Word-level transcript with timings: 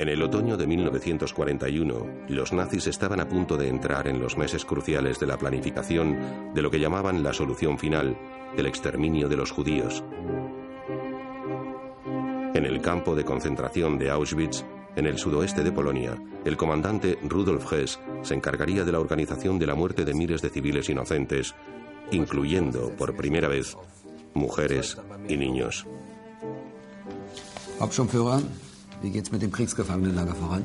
En 0.00 0.08
el 0.08 0.22
otoño 0.22 0.56
de 0.56 0.66
1941, 0.66 2.24
los 2.28 2.54
nazis 2.54 2.86
estaban 2.86 3.20
a 3.20 3.28
punto 3.28 3.58
de 3.58 3.68
entrar 3.68 4.08
en 4.08 4.18
los 4.18 4.38
meses 4.38 4.64
cruciales 4.64 5.20
de 5.20 5.26
la 5.26 5.36
planificación 5.36 6.54
de 6.54 6.62
lo 6.62 6.70
que 6.70 6.80
llamaban 6.80 7.22
la 7.22 7.34
solución 7.34 7.78
final, 7.78 8.16
el 8.56 8.64
exterminio 8.64 9.28
de 9.28 9.36
los 9.36 9.50
judíos. 9.50 10.02
En 12.54 12.64
el 12.64 12.80
campo 12.80 13.14
de 13.14 13.26
concentración 13.26 13.98
de 13.98 14.08
Auschwitz, 14.08 14.64
en 14.96 15.04
el 15.04 15.18
sudoeste 15.18 15.62
de 15.62 15.70
Polonia, 15.70 16.16
el 16.46 16.56
comandante 16.56 17.18
Rudolf 17.22 17.70
Hess 17.70 18.00
se 18.22 18.32
encargaría 18.32 18.84
de 18.84 18.92
la 18.92 19.00
organización 19.00 19.58
de 19.58 19.66
la 19.66 19.74
muerte 19.74 20.06
de 20.06 20.14
miles 20.14 20.40
de 20.40 20.48
civiles 20.48 20.88
inocentes, 20.88 21.54
incluyendo, 22.10 22.90
por 22.96 23.14
primera 23.14 23.48
vez, 23.48 23.76
mujeres 24.32 24.96
y 25.28 25.36
niños. 25.36 25.86
Wie 29.02 29.10
geht's 29.10 29.32
mit 29.32 29.40
dem 29.40 29.50
Kriegsgefangenenlager 29.50 30.36
voran? 30.36 30.64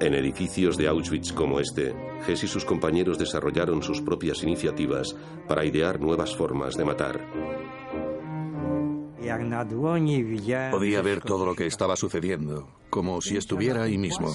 En 0.00 0.14
edificios 0.14 0.76
de 0.76 0.88
Auschwitz 0.88 1.32
como 1.32 1.60
este, 1.60 1.94
Hess 2.26 2.42
y 2.42 2.48
sus 2.48 2.64
compañeros 2.64 3.18
desarrollaron 3.18 3.82
sus 3.82 4.00
propias 4.00 4.42
iniciativas 4.42 5.14
para 5.46 5.64
idear 5.64 6.00
nuevas 6.00 6.34
formas 6.34 6.74
de 6.76 6.84
matar. 6.84 7.20
Podía 10.70 11.02
ver 11.02 11.20
todo 11.20 11.46
lo 11.46 11.54
que 11.54 11.66
estaba 11.66 11.96
sucediendo, 11.96 12.68
como 12.88 13.20
si 13.20 13.36
estuviera 13.36 13.82
ahí 13.82 13.98
mismo. 13.98 14.34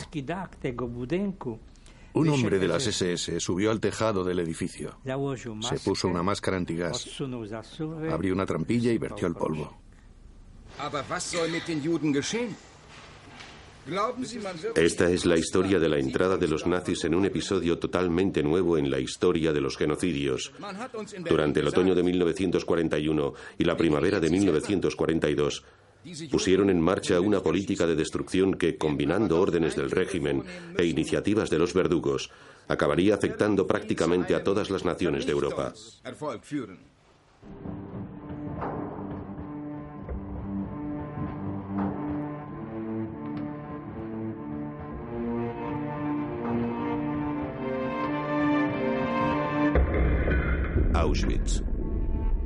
Un 2.14 2.30
hombre 2.30 2.60
de 2.60 2.68
las 2.68 2.88
SS 2.88 3.40
subió 3.42 3.72
al 3.72 3.82
tejado 3.82 4.24
del 4.24 4.40
edificio. 4.40 5.00
Se 5.62 5.80
puso 5.80 6.08
una 6.08 6.24
máscara 6.24 6.56
antigas, 6.56 7.06
abrió 8.10 8.34
una 8.34 8.46
trampilla 8.46 8.92
y 8.92 8.98
vertió 8.98 9.28
el 9.28 9.34
polvo. 9.34 9.85
Esta 14.76 15.12
es 15.12 15.26
la 15.26 15.38
historia 15.38 15.78
de 15.78 15.88
la 15.88 16.00
entrada 16.00 16.38
de 16.38 16.48
los 16.48 16.66
nazis 16.66 17.04
en 17.04 17.14
un 17.14 17.26
episodio 17.26 17.78
totalmente 17.78 18.42
nuevo 18.42 18.78
en 18.80 18.90
la 18.90 19.00
historia 19.00 19.54
de 19.54 19.62
los 19.62 19.78
genocidios. 19.78 20.52
Durante 21.30 21.60
el 21.60 21.68
otoño 21.68 21.94
de 21.94 22.02
1941 22.02 23.34
y 23.60 23.64
la 23.64 23.78
primavera 23.78 24.20
de 24.20 24.30
1942, 24.32 25.64
pusieron 26.32 26.72
en 26.72 26.82
marcha 26.82 27.20
una 27.20 27.42
política 27.42 27.86
de 27.86 27.96
destrucción 27.96 28.56
que, 28.56 28.76
combinando 28.78 29.40
órdenes 29.40 29.76
del 29.76 29.92
régimen 29.92 30.44
e 30.78 30.86
iniciativas 30.86 31.50
de 31.52 31.60
los 31.60 31.74
verdugos, 31.74 32.32
acabaría 32.68 33.14
afectando 33.14 33.68
prácticamente 33.68 34.34
a 34.34 34.44
todas 34.44 34.72
las 34.72 34.84
naciones 34.84 35.28
de 35.28 35.32
Europa. 35.32 35.74
Auschwitz. 51.06 51.62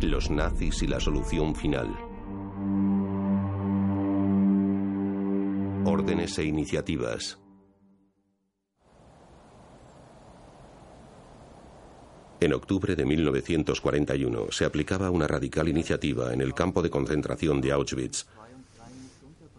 Los 0.02 0.30
nazis 0.30 0.84
y 0.84 0.88
la 0.88 1.00
solución 1.00 1.56
final. 1.56 1.88
Órdenes 5.86 6.38
e 6.40 6.44
iniciativas. 6.44 7.40
En 12.42 12.52
octubre 12.52 12.98
de 12.98 13.06
1941 13.06 14.48
se 14.52 14.66
aplicaba 14.66 15.10
una 15.10 15.26
radical 15.26 15.70
iniciativa 15.70 16.34
en 16.34 16.42
el 16.42 16.54
campo 16.54 16.82
de 16.82 16.90
concentración 16.90 17.62
de 17.62 17.72
Auschwitz. 17.72 18.26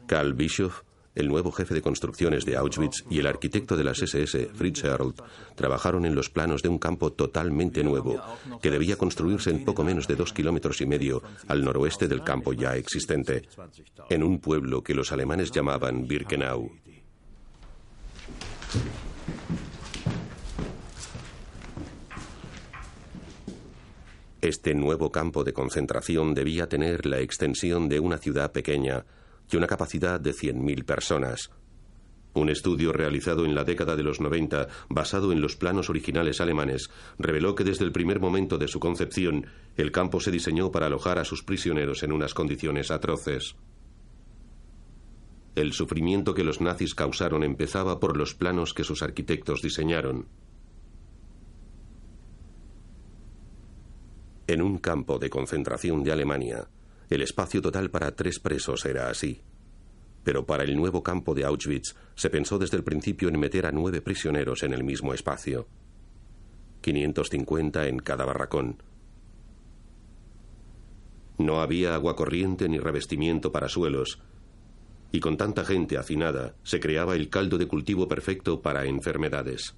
Karl 0.07 0.35
Bischoff 0.35 0.83
el 1.15 1.29
nuevo 1.29 1.51
jefe 1.51 1.75
de 1.75 1.83
construcciones 1.83 2.45
de 2.45 2.57
Auschwitz 2.57 3.05
y 3.11 3.19
el 3.19 3.27
arquitecto 3.27 3.77
de 3.77 3.85
las 3.85 4.01
SS, 4.01 4.51
Fritz 4.55 4.85
Herold, 4.85 5.21
trabajaron 5.57 6.05
en 6.05 6.15
los 6.15 6.31
planos 6.31 6.63
de 6.63 6.69
un 6.69 6.79
campo 6.79 7.13
totalmente 7.13 7.83
nuevo, 7.83 8.21
que 8.63 8.71
debía 8.71 8.97
construirse 8.97 9.51
en 9.51 9.65
poco 9.65 9.85
menos 9.85 10.07
de 10.07 10.17
dos 10.17 10.33
kilómetros 10.33 10.81
y 10.81 10.87
medio 10.87 11.23
al 11.49 11.65
noroeste 11.65 12.09
del 12.09 12.23
campo 12.23 12.53
ya 12.53 12.77
existente, 12.77 13.49
en 14.09 14.23
un 14.23 14.39
pueblo 14.39 14.83
que 14.83 14.95
los 14.95 15.13
alemanes 15.13 15.51
llamaban 15.51 16.07
Birkenau. 16.07 16.71
Este 24.41 24.75
nuevo 24.75 25.13
campo 25.13 25.45
de 25.45 25.53
concentración 25.53 26.33
debía 26.33 26.67
tener 26.67 27.05
la 27.05 27.19
extensión 27.19 27.91
de 27.91 28.01
una 28.01 28.17
ciudad 28.17 28.53
pequeña, 28.53 29.05
y 29.51 29.57
una 29.57 29.67
capacidad 29.67 30.21
de 30.21 30.33
100.000 30.33 30.85
personas. 30.85 31.51
Un 32.33 32.49
estudio 32.49 32.93
realizado 32.93 33.45
en 33.45 33.57
la 33.57 33.65
década 33.65 33.97
de 33.97 34.05
los 34.05 34.21
90, 34.21 34.69
basado 34.89 35.33
en 35.33 35.41
los 35.41 35.57
planos 35.57 35.91
originales 35.91 36.41
alemanes, 36.41 36.89
reveló 37.19 37.57
que 37.57 37.65
desde 37.65 37.85
el 37.85 37.91
primer 37.91 38.21
momento 38.21 38.57
de 38.57 38.69
su 38.69 38.79
concepción, 38.79 39.47
el 39.77 39.91
campo 39.91 40.21
se 40.21 40.31
diseñó 40.31 40.71
para 40.71 40.87
alojar 40.87 41.19
a 41.19 41.25
sus 41.25 41.43
prisioneros 41.43 42.05
en 42.05 42.13
unas 42.13 42.33
condiciones 42.33 42.93
atroces. 42.93 43.57
El 45.57 45.73
sufrimiento 45.73 46.33
que 46.33 46.45
los 46.45 46.61
nazis 46.61 46.95
causaron 46.95 47.43
empezaba 47.43 47.99
por 47.99 48.17
los 48.17 48.35
planos 48.35 48.75
que 48.75 48.85
sus 48.85 49.03
arquitectos 49.03 49.61
diseñaron. 49.61 50.29
En 54.47 54.63
un 54.63 54.79
campo 54.79 55.19
de 55.19 55.31
concentración 55.31 56.05
de 56.05 56.13
Alemania, 56.13 56.69
el 57.11 57.23
espacio 57.23 57.61
total 57.61 57.91
para 57.91 58.15
tres 58.15 58.39
presos 58.39 58.87
era 58.87 59.11
así. 59.11 59.43
Pero 60.23 60.47
para 60.47 60.65
el 60.65 60.77
nuevo 60.77 61.03
campo 61.03 61.35
de 61.35 61.45
Auschwitz 61.45 61.95
se 62.15 62.31
pensó 62.31 62.59
desde 62.59 62.77
el 62.77 62.85
principio 62.85 63.29
en 63.29 63.39
meter 63.39 63.67
a 63.67 63.73
nueve 63.73 64.01
prisioneros 64.01 64.63
en 64.63 64.73
el 64.73 64.85
mismo 64.85 65.13
espacio. 65.13 65.67
550 66.83 67.89
en 67.89 67.99
cada 67.99 68.25
barracón. 68.25 68.83
No 71.39 71.61
había 71.61 71.95
agua 71.95 72.17
corriente 72.17 72.69
ni 72.69 72.79
revestimiento 72.79 73.51
para 73.51 73.69
suelos, 73.69 74.21
y 75.13 75.21
con 75.21 75.37
tanta 75.37 75.65
gente 75.65 75.99
hacinada 75.99 76.55
se 76.63 76.81
creaba 76.81 77.17
el 77.17 77.29
caldo 77.29 77.59
de 77.59 77.67
cultivo 77.67 78.07
perfecto 78.07 78.63
para 78.63 78.85
enfermedades. 78.85 79.75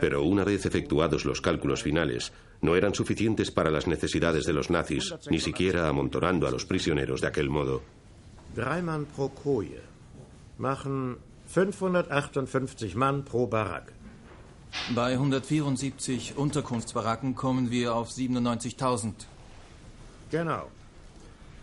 Pero 0.00 0.22
una 0.22 0.44
vez 0.44 0.66
efectuados 0.66 1.24
los 1.24 1.40
cálculos 1.40 1.82
finales, 1.82 2.32
no 2.60 2.76
eran 2.76 2.94
suficientes 2.94 3.50
para 3.50 3.70
las 3.70 3.86
necesidades 3.86 4.44
de 4.44 4.52
los 4.52 4.70
nazis, 4.70 5.14
ni 5.30 5.40
siquiera 5.40 5.88
amontonando 5.88 6.46
a 6.46 6.50
los 6.50 6.64
prisioneros 6.64 7.20
de 7.20 7.28
aquel 7.28 7.50
modo. 7.50 7.82
Drei 8.54 8.82
Mann 8.82 9.06
pro 9.06 9.28
Koje 9.28 9.82
machen 10.58 11.18
558 11.46 12.94
Mann 12.94 13.22
pro 13.22 13.46
Barack. 13.46 13.92
Bei 14.94 15.12
174 15.12 16.36
Unterkunftsbaracken 16.36 17.34
kommen 17.34 17.70
wir 17.70 17.94
auf 17.94 18.10
97.000. 18.10 19.12
Genau. 20.30 20.68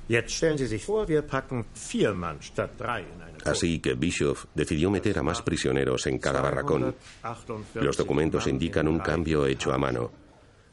Jetzt 0.08 0.34
stellen 0.34 0.58
Sie 0.58 0.68
sich 0.68 0.86
vor, 0.86 1.08
wir 1.08 1.22
packen 1.22 1.66
vier 1.74 2.14
Mann 2.14 2.42
statt 2.42 2.72
drei 2.78 3.02
in 3.02 3.22
eine 3.22 3.35
Así 3.46 3.80
que 3.80 3.94
Bischoff 3.94 4.46
decidió 4.56 4.90
meter 4.90 5.20
a 5.20 5.24
más 5.24 5.42
prisioneros 5.42 6.08
en 6.08 6.18
cada 6.18 6.42
barracón. 6.42 6.96
Los 7.76 7.96
documentos 7.96 8.48
indican 8.48 8.88
un 8.88 9.00
cambio 9.00 9.46
hecho 9.46 9.72
a 9.72 9.78
mano. 9.78 10.12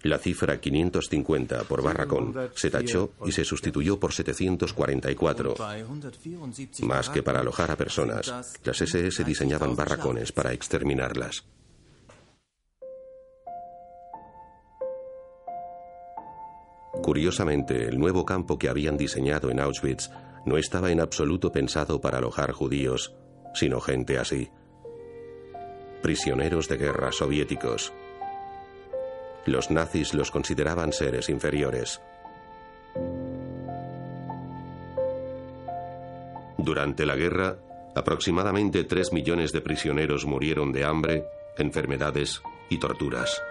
La 0.04 0.18
cifra 0.18 0.58
550 0.58 1.62
por 1.64 1.82
barracón 1.82 2.34
se 2.54 2.70
tachó 2.70 3.12
y 3.24 3.30
se 3.30 3.44
sustituyó 3.44 4.00
por 4.00 4.12
744. 4.12 5.54
Más 6.82 7.08
que 7.10 7.22
para 7.22 7.40
alojar 7.40 7.70
a 7.70 7.76
personas, 7.76 8.58
las 8.64 8.80
SS 8.80 9.22
diseñaban 9.22 9.76
barracones 9.76 10.32
para 10.32 10.52
exterminarlas. 10.52 11.44
Curiosamente, 17.02 17.88
el 17.88 17.98
nuevo 17.98 18.24
campo 18.24 18.58
que 18.58 18.68
habían 18.68 18.96
diseñado 18.96 19.50
en 19.50 19.60
Auschwitz 19.60 20.10
no 20.44 20.56
estaba 20.56 20.90
en 20.90 21.00
absoluto 21.00 21.52
pensado 21.52 22.00
para 22.00 22.18
alojar 22.18 22.52
judíos, 22.52 23.14
sino 23.54 23.80
gente 23.80 24.18
así. 24.18 24.50
Prisioneros 26.02 26.68
de 26.68 26.78
guerra 26.78 27.12
soviéticos. 27.12 27.92
Los 29.46 29.70
nazis 29.70 30.14
los 30.14 30.30
consideraban 30.30 30.92
seres 30.92 31.28
inferiores. 31.28 32.00
Durante 36.58 37.06
la 37.06 37.16
guerra, 37.16 37.56
aproximadamente 37.94 38.84
3 38.84 39.12
millones 39.12 39.52
de 39.52 39.60
prisioneros 39.60 40.26
murieron 40.26 40.72
de 40.72 40.84
hambre, 40.84 41.24
enfermedades 41.58 42.40
y 42.68 42.78
torturas. 42.78 43.42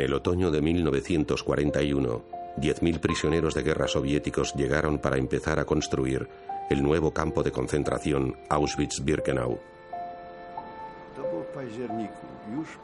En 0.00 0.06
el 0.06 0.14
otoño 0.14 0.50
de 0.50 0.62
1941, 0.62 2.22
10.000 2.56 3.00
prisioneros 3.00 3.52
de 3.52 3.62
guerra 3.62 3.86
soviéticos 3.86 4.54
llegaron 4.54 4.98
para 4.98 5.18
empezar 5.18 5.58
a 5.58 5.66
construir 5.66 6.26
el 6.70 6.82
nuevo 6.82 7.12
campo 7.12 7.42
de 7.42 7.52
concentración 7.52 8.34
Auschwitz-Birkenau. 8.48 9.60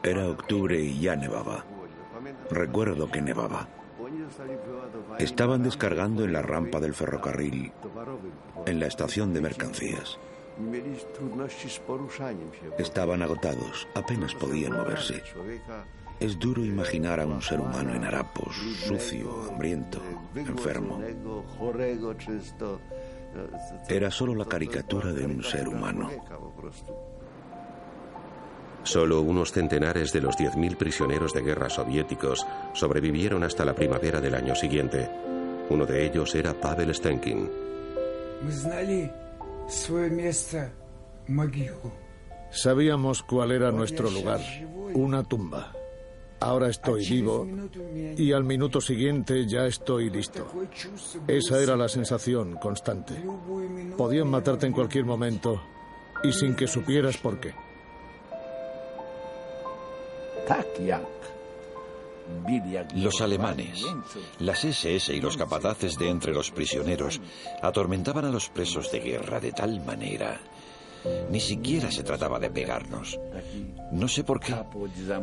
Era 0.03 0.27
octubre 0.27 0.79
y 0.79 0.99
ya 0.99 1.15
nevaba. 1.15 1.65
Recuerdo 2.51 3.09
que 3.09 3.19
nevaba. 3.19 3.67
Estaban 5.17 5.63
descargando 5.63 6.23
en 6.23 6.33
la 6.33 6.43
rampa 6.43 6.79
del 6.79 6.93
ferrocarril, 6.93 7.71
en 8.67 8.79
la 8.79 8.85
estación 8.85 9.33
de 9.33 9.41
mercancías. 9.41 10.19
Estaban 12.77 13.23
agotados, 13.23 13.87
apenas 13.95 14.35
podían 14.35 14.73
moverse. 14.73 15.23
Es 16.19 16.39
duro 16.39 16.65
imaginar 16.65 17.19
a 17.19 17.27
un 17.27 17.41
ser 17.41 17.59
humano 17.59 17.93
en 17.93 18.03
harapos, 18.03 18.55
sucio, 18.87 19.49
hambriento, 19.49 20.01
enfermo. 20.35 20.99
Era 23.87 24.09
solo 24.09 24.33
la 24.33 24.45
caricatura 24.45 25.13
de 25.13 25.25
un 25.25 25.43
ser 25.43 25.67
humano. 25.67 26.09
Solo 28.81 29.21
unos 29.21 29.51
centenares 29.51 30.11
de 30.13 30.21
los 30.21 30.37
10.000 30.37 30.77
prisioneros 30.77 31.33
de 31.33 31.41
guerra 31.41 31.69
soviéticos 31.69 32.47
sobrevivieron 32.73 33.43
hasta 33.43 33.65
la 33.65 33.75
primavera 33.75 34.19
del 34.19 34.33
año 34.33 34.55
siguiente. 34.55 35.09
Uno 35.69 35.85
de 35.85 36.05
ellos 36.05 36.33
era 36.33 36.53
Pavel 36.53 36.95
Stenkin. 36.95 37.49
Sabíamos 42.49 43.21
cuál 43.23 43.51
era 43.51 43.71
nuestro 43.71 44.09
lugar, 44.09 44.39
una 44.93 45.23
tumba. 45.23 45.76
Ahora 46.39 46.69
estoy 46.69 47.07
vivo 47.07 47.47
y 48.15 48.31
al 48.31 48.43
minuto 48.43 48.79
siguiente 48.79 49.47
ya 49.47 49.65
estoy 49.65 50.09
listo. 50.09 50.47
Esa 51.27 51.59
era 51.59 51.75
la 51.75 51.89
sensación 51.89 52.57
constante. 52.57 53.15
Podían 53.97 54.29
matarte 54.29 54.67
en 54.67 54.73
cualquier 54.73 55.05
momento 55.05 55.61
y 56.23 56.31
sin 56.31 56.55
que 56.55 56.67
supieras 56.67 57.17
por 57.17 57.39
qué. 57.39 57.53
Los 62.95 63.21
alemanes, 63.21 63.85
las 64.39 64.63
SS 64.63 65.13
y 65.13 65.21
los 65.21 65.37
capataces 65.37 65.97
de 65.97 66.09
entre 66.09 66.33
los 66.33 66.51
prisioneros 66.51 67.21
atormentaban 67.61 68.25
a 68.25 68.31
los 68.31 68.49
presos 68.49 68.91
de 68.91 68.99
guerra 68.99 69.39
de 69.39 69.51
tal 69.51 69.83
manera. 69.85 70.39
Ni 71.30 71.40
siquiera 71.40 71.90
se 71.90 72.04
trataba 72.04 72.38
de 72.38 72.50
pegarnos. 72.50 73.18
No 73.90 74.06
sé 74.08 74.22
por 74.22 74.38
qué, 74.38 74.54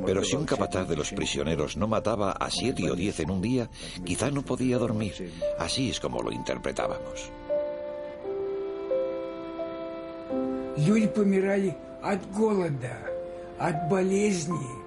pero 0.06 0.24
si 0.24 0.36
un 0.36 0.46
capataz 0.46 0.88
de 0.88 0.96
los 0.96 1.12
prisioneros 1.12 1.78
no 1.78 1.88
mataba 1.88 2.32
a 2.32 2.50
siete 2.50 2.90
o 2.90 2.96
diez 2.96 3.20
en 3.20 3.32
un 3.32 3.42
día, 3.42 3.70
quizá 4.04 4.30
no 4.30 4.42
podía 4.42 4.78
dormir. 4.78 5.32
Así 5.58 5.90
es 5.90 6.00
como 6.00 6.22
lo 6.22 6.32
interpretábamos. 6.32 7.32
Люди 10.86 11.08
помирали 11.08 11.76
от 12.02 12.22
голода, 12.32 12.98
от 13.60 13.90
болезней. 13.90 14.80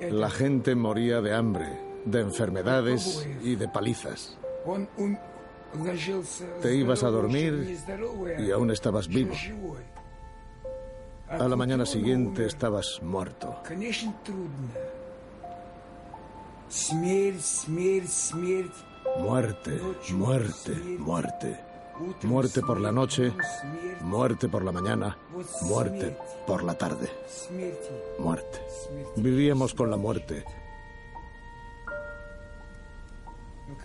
La 0.00 0.28
gente 0.28 0.74
moría 0.74 1.20
de 1.20 1.32
hambre, 1.32 1.66
de 2.04 2.20
enfermedades 2.20 3.24
y 3.44 3.54
de 3.54 3.68
palizas. 3.68 4.36
Te 6.61 6.75
ibas 6.75 7.03
a 7.03 7.09
dormir 7.09 7.77
y 8.39 8.51
aún 8.51 8.71
estabas 8.71 9.07
vivo. 9.07 9.33
A 11.29 11.47
la 11.47 11.55
mañana 11.55 11.85
siguiente 11.85 12.45
estabas 12.45 12.99
muerto. 13.01 13.57
Muerte, 19.19 19.81
muerte, 20.11 20.71
muerte. 20.99 21.59
Muerte 22.21 22.61
por 22.61 22.79
la 22.79 22.91
noche, 22.91 23.33
muerte 24.01 24.47
por 24.47 24.63
la 24.63 24.71
mañana, 24.71 25.17
muerte 25.63 26.15
por 26.45 26.63
la 26.63 26.75
tarde. 26.75 27.09
Muerte. 28.19 28.59
Vivíamos 29.15 29.73
con 29.73 29.89
la 29.89 29.97
muerte. 29.97 30.45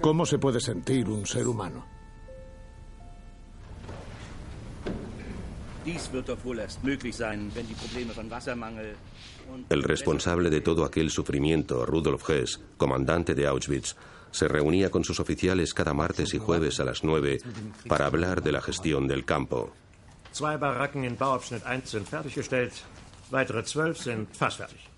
¿Cómo 0.01 0.27
se 0.27 0.39
puede 0.39 0.61
sentir 0.61 1.09
un 1.09 1.27
ser 1.27 1.47
humano? 1.47 1.85
El 9.69 9.83
responsable 9.83 10.51
de 10.51 10.61
todo 10.61 10.85
aquel 10.85 11.11
sufrimiento, 11.11 11.85
Rudolf 11.85 12.31
Hess, 12.31 12.61
comandante 12.77 13.35
de 13.35 13.47
Auschwitz, 13.47 13.97
se 14.31 14.49
reunía 14.49 14.91
con 14.91 15.05
sus 15.05 15.19
oficiales 15.19 15.75
cada 15.75 15.93
martes 15.93 16.35
y 16.35 16.39
jueves 16.39 16.79
a 16.81 16.85
las 16.85 17.03
9 17.03 17.41
para 17.89 18.07
hablar 18.07 18.43
de 18.43 18.53
la 18.53 18.63
gestión 18.63 19.09
del 19.09 19.25
campo. 19.25 19.73
Zwei 20.33 20.57
Baracken 20.57 21.05
in 21.05 21.17
Bauabschnitt 21.19 21.67
1 21.67 21.87
sind 21.87 22.07
fertiggestellt, 22.09 22.73
weitere 23.31 23.63
zwölf 23.65 23.99
sind 23.99 24.33
fast 24.33 24.57
fertig. 24.59 24.92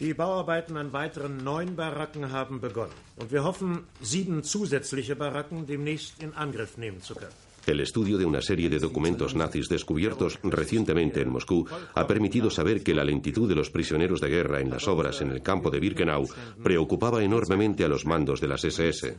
Die 0.00 0.14
Bauarbeiten 0.14 0.78
an 0.78 0.94
weiteren 0.94 1.36
neun 1.44 1.76
Baracken 1.76 2.32
haben 2.32 2.58
begonnen 2.60 2.94
und 3.16 3.30
wir 3.30 3.44
hoffen, 3.44 3.84
sieben 4.00 4.42
zusätzliche 4.42 5.14
Baracken 5.14 5.66
demnächst 5.66 6.22
in 6.22 6.32
Angriff 6.32 6.78
nehmen 6.78 7.02
zu 7.02 7.14
können. 7.14 7.34
El 7.66 7.80
estudio 7.80 8.16
de 8.16 8.24
una 8.24 8.40
serie 8.40 8.70
de 8.70 8.78
documentos 8.78 9.34
nazis 9.34 9.68
descubiertos 9.68 10.38
recientemente 10.42 11.20
en 11.20 11.28
Moscú 11.28 11.66
ha 11.94 12.06
permitido 12.06 12.50
saber 12.50 12.82
que 12.82 12.94
la 12.94 13.04
lentitud 13.04 13.46
de 13.46 13.54
los 13.54 13.68
prisioneros 13.68 14.22
de 14.22 14.30
guerra 14.30 14.60
en 14.60 14.70
las 14.70 14.88
obras 14.88 15.20
en 15.20 15.30
el 15.30 15.42
campo 15.42 15.70
de 15.70 15.80
Birkenau 15.80 16.26
preocupaba 16.62 17.22
enormemente 17.22 17.84
a 17.84 17.88
los 17.88 18.06
mandos 18.06 18.40
de 18.40 18.48
las 18.48 18.64
SS. 18.64 19.18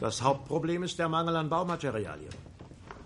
Das 0.00 0.20
Hauptproblem 0.22 0.82
ist 0.82 0.98
der 0.98 1.08
Mangel 1.08 1.36
an 1.36 1.48
Baumaterialien. 1.48 2.34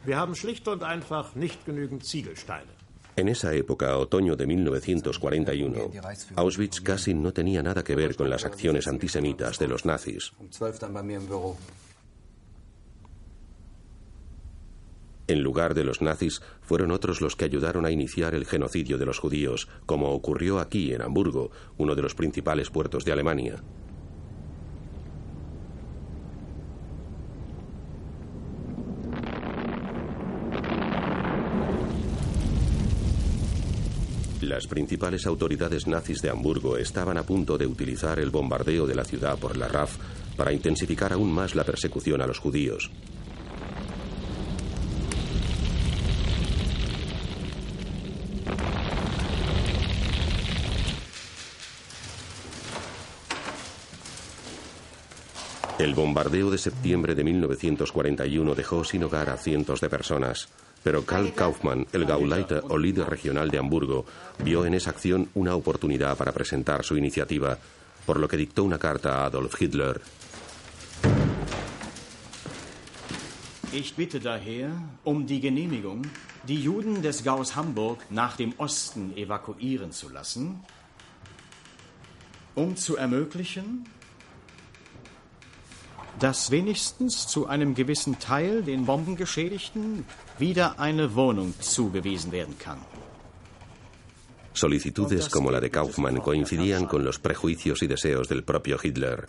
Wir 0.06 0.16
haben 0.16 0.34
schlicht 0.34 0.66
und 0.68 0.82
einfach 0.82 1.34
nicht 1.34 1.66
genügend 1.66 2.02
Ziegelsteine. 2.02 2.77
En 3.18 3.28
esa 3.28 3.52
época, 3.52 3.98
otoño 3.98 4.36
de 4.36 4.46
1941, 4.46 5.90
Auschwitz 6.36 6.80
casi 6.80 7.14
no 7.14 7.32
tenía 7.32 7.64
nada 7.64 7.82
que 7.82 7.96
ver 7.96 8.14
con 8.14 8.30
las 8.30 8.44
acciones 8.44 8.86
antisemitas 8.86 9.58
de 9.58 9.66
los 9.66 9.84
nazis. 9.84 10.30
En 15.26 15.42
lugar 15.42 15.74
de 15.74 15.82
los 15.82 16.00
nazis, 16.00 16.40
fueron 16.62 16.92
otros 16.92 17.20
los 17.20 17.34
que 17.34 17.44
ayudaron 17.44 17.86
a 17.86 17.90
iniciar 17.90 18.36
el 18.36 18.46
genocidio 18.46 18.98
de 18.98 19.06
los 19.06 19.18
judíos, 19.18 19.66
como 19.84 20.12
ocurrió 20.12 20.60
aquí 20.60 20.92
en 20.92 21.02
Hamburgo, 21.02 21.50
uno 21.76 21.96
de 21.96 22.02
los 22.02 22.14
principales 22.14 22.70
puertos 22.70 23.04
de 23.04 23.10
Alemania. 23.10 23.64
Las 34.48 34.66
principales 34.66 35.26
autoridades 35.26 35.86
nazis 35.86 36.22
de 36.22 36.30
Hamburgo 36.30 36.78
estaban 36.78 37.18
a 37.18 37.22
punto 37.22 37.58
de 37.58 37.66
utilizar 37.66 38.18
el 38.18 38.30
bombardeo 38.30 38.86
de 38.86 38.94
la 38.94 39.04
ciudad 39.04 39.38
por 39.38 39.58
la 39.58 39.68
RAF 39.68 39.98
para 40.38 40.54
intensificar 40.54 41.12
aún 41.12 41.30
más 41.30 41.54
la 41.54 41.64
persecución 41.64 42.22
a 42.22 42.26
los 42.26 42.38
judíos. 42.38 42.90
El 55.78 55.94
bombardeo 55.94 56.50
de 56.50 56.56
septiembre 56.56 57.14
de 57.14 57.22
1941 57.22 58.54
dejó 58.54 58.82
sin 58.82 59.04
hogar 59.04 59.28
a 59.28 59.36
cientos 59.36 59.82
de 59.82 59.90
personas, 59.90 60.48
pero 60.82 61.04
Karl 61.04 61.34
Kaufmann, 61.34 61.86
el 61.92 62.04
Gauleiter 62.04 62.62
o 62.68 62.78
líder 62.78 63.08
regional 63.08 63.50
de 63.50 63.58
Hamburgo, 63.58 64.06
vio 64.42 64.64
en 64.64 64.74
esa 64.74 64.90
acción 64.90 65.28
una 65.34 65.54
oportunidad 65.54 66.16
para 66.16 66.32
presentar 66.32 66.84
su 66.84 66.96
iniciativa, 66.96 67.58
por 68.06 68.18
lo 68.18 68.28
que 68.28 68.36
dictó 68.36 68.64
una 68.64 68.78
carta 68.78 69.22
a 69.22 69.26
Adolf 69.26 69.60
Hitler. 69.60 70.00
Ich 73.72 73.94
bitte 73.96 74.18
daher 74.18 74.70
um 75.04 75.26
die 75.26 75.40
Genehmigung, 75.40 76.06
die 76.48 76.62
Juden 76.62 77.02
des 77.02 77.22
Gaus 77.22 77.54
Hamburg 77.54 77.98
nach 78.08 78.36
dem 78.36 78.54
Osten 78.56 79.12
evakuieren 79.14 79.92
zu 79.92 80.08
lassen, 80.08 80.64
um 82.54 82.76
zu 82.76 82.96
ermöglichen, 82.96 83.84
dass 86.18 86.50
wenigstens 86.50 87.26
zu 87.26 87.46
einem 87.46 87.74
gewissen 87.74 88.18
Teil 88.18 88.62
den 88.62 88.86
Bombengeschädigten 88.86 90.04
wieder 90.38 90.78
eine 90.78 91.14
Wohnung 91.14 91.54
zugewiesen 91.60 92.32
werden 92.32 92.56
kann. 92.58 92.78
Solicitudes 94.52 95.30
como 95.30 95.50
la 95.50 95.60
de 95.60 95.70
Kaufmann 95.70 96.20
coincidían 96.20 96.86
con 96.86 97.04
los 97.04 97.20
prejuicios 97.20 97.82
y 97.82 97.86
deseos 97.86 98.28
del 98.28 98.42
propio 98.42 98.76
Hitler. 98.82 99.26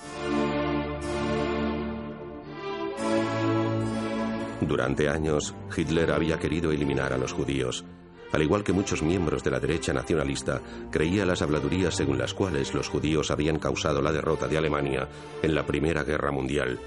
Durante 4.62 5.08
años, 5.10 5.54
Hitler 5.76 6.12
había 6.12 6.38
querido 6.40 6.72
eliminar 6.72 7.14
a 7.14 7.18
los 7.18 7.32
judíos. 7.32 7.86
Al 8.32 8.44
igual 8.44 8.64
que 8.64 8.74
muchos 8.74 9.02
miembros 9.02 9.44
de 9.44 9.52
la 9.52 9.60
derecha 9.60 9.94
nacionalista, 9.94 10.62
creía 10.92 11.26
las 11.26 11.42
habladurías 11.42 11.96
según 11.96 12.18
las 12.18 12.34
cuales 12.34 12.74
los 12.74 12.88
judíos 12.88 13.32
habían 13.32 13.60
causado 13.60 14.02
la 14.02 14.12
derrota 14.12 14.48
de 14.48 14.58
Alemania 14.58 15.08
en 15.42 15.56
la 15.56 15.66
Primera 15.66 16.04
Guerra 16.04 16.32
Mundial 16.32 16.80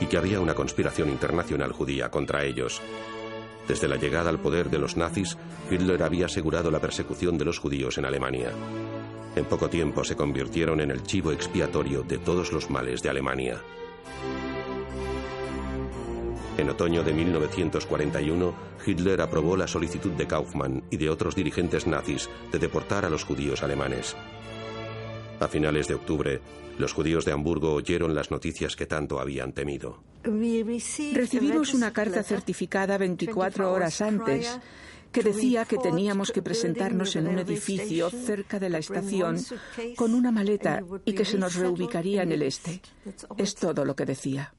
y 0.00 0.06
que 0.06 0.18
había 0.18 0.40
una 0.40 0.54
conspiración 0.54 1.08
internacional 1.08 1.72
judía 1.72 2.10
contra 2.10 2.44
ellos. 2.44 2.80
Desde 3.66 3.88
la 3.88 3.96
llegada 3.96 4.30
al 4.30 4.40
poder 4.40 4.68
de 4.68 4.78
los 4.78 4.96
nazis, 4.96 5.36
Hitler 5.70 6.02
había 6.02 6.26
asegurado 6.26 6.70
la 6.70 6.80
persecución 6.80 7.38
de 7.38 7.44
los 7.44 7.58
judíos 7.58 7.98
en 7.98 8.04
Alemania. 8.04 8.50
En 9.36 9.44
poco 9.44 9.68
tiempo 9.68 10.02
se 10.02 10.16
convirtieron 10.16 10.80
en 10.80 10.90
el 10.90 11.02
chivo 11.04 11.30
expiatorio 11.30 12.02
de 12.02 12.18
todos 12.18 12.52
los 12.52 12.68
males 12.68 13.02
de 13.02 13.10
Alemania. 13.10 13.60
En 16.60 16.68
otoño 16.68 17.02
de 17.02 17.14
1941, 17.14 18.54
Hitler 18.84 19.22
aprobó 19.22 19.56
la 19.56 19.66
solicitud 19.66 20.10
de 20.10 20.26
Kaufmann 20.26 20.84
y 20.90 20.98
de 20.98 21.08
otros 21.08 21.34
dirigentes 21.34 21.86
nazis 21.86 22.28
de 22.52 22.58
deportar 22.58 23.06
a 23.06 23.08
los 23.08 23.24
judíos 23.24 23.62
alemanes. 23.62 24.14
A 25.40 25.48
finales 25.48 25.88
de 25.88 25.94
octubre, 25.94 26.42
los 26.76 26.92
judíos 26.92 27.24
de 27.24 27.32
Hamburgo 27.32 27.72
oyeron 27.72 28.14
las 28.14 28.30
noticias 28.30 28.76
que 28.76 28.84
tanto 28.84 29.20
habían 29.20 29.54
temido. 29.54 30.02
Recibimos 30.22 31.72
una 31.72 31.94
carta 31.94 32.22
certificada 32.22 32.98
24 32.98 33.72
horas 33.72 34.02
antes 34.02 34.60
que 35.12 35.22
decía 35.22 35.64
que 35.64 35.78
teníamos 35.78 36.30
que 36.30 36.42
presentarnos 36.42 37.16
en 37.16 37.28
un 37.28 37.38
edificio 37.38 38.10
cerca 38.10 38.58
de 38.58 38.68
la 38.68 38.78
estación 38.78 39.38
con 39.96 40.12
una 40.12 40.30
maleta 40.30 40.82
y 41.06 41.14
que 41.14 41.24
se 41.24 41.38
nos 41.38 41.54
reubicaría 41.54 42.22
en 42.22 42.32
el 42.32 42.42
este. 42.42 42.82
Es 43.38 43.54
todo 43.54 43.86
lo 43.86 43.96
que 43.96 44.04
decía. 44.04 44.52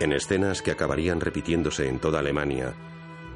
En 0.00 0.12
escenas 0.12 0.62
que 0.62 0.70
acabarían 0.70 1.20
repitiéndose 1.20 1.86
en 1.86 1.98
toda 1.98 2.20
Alemania, 2.20 2.74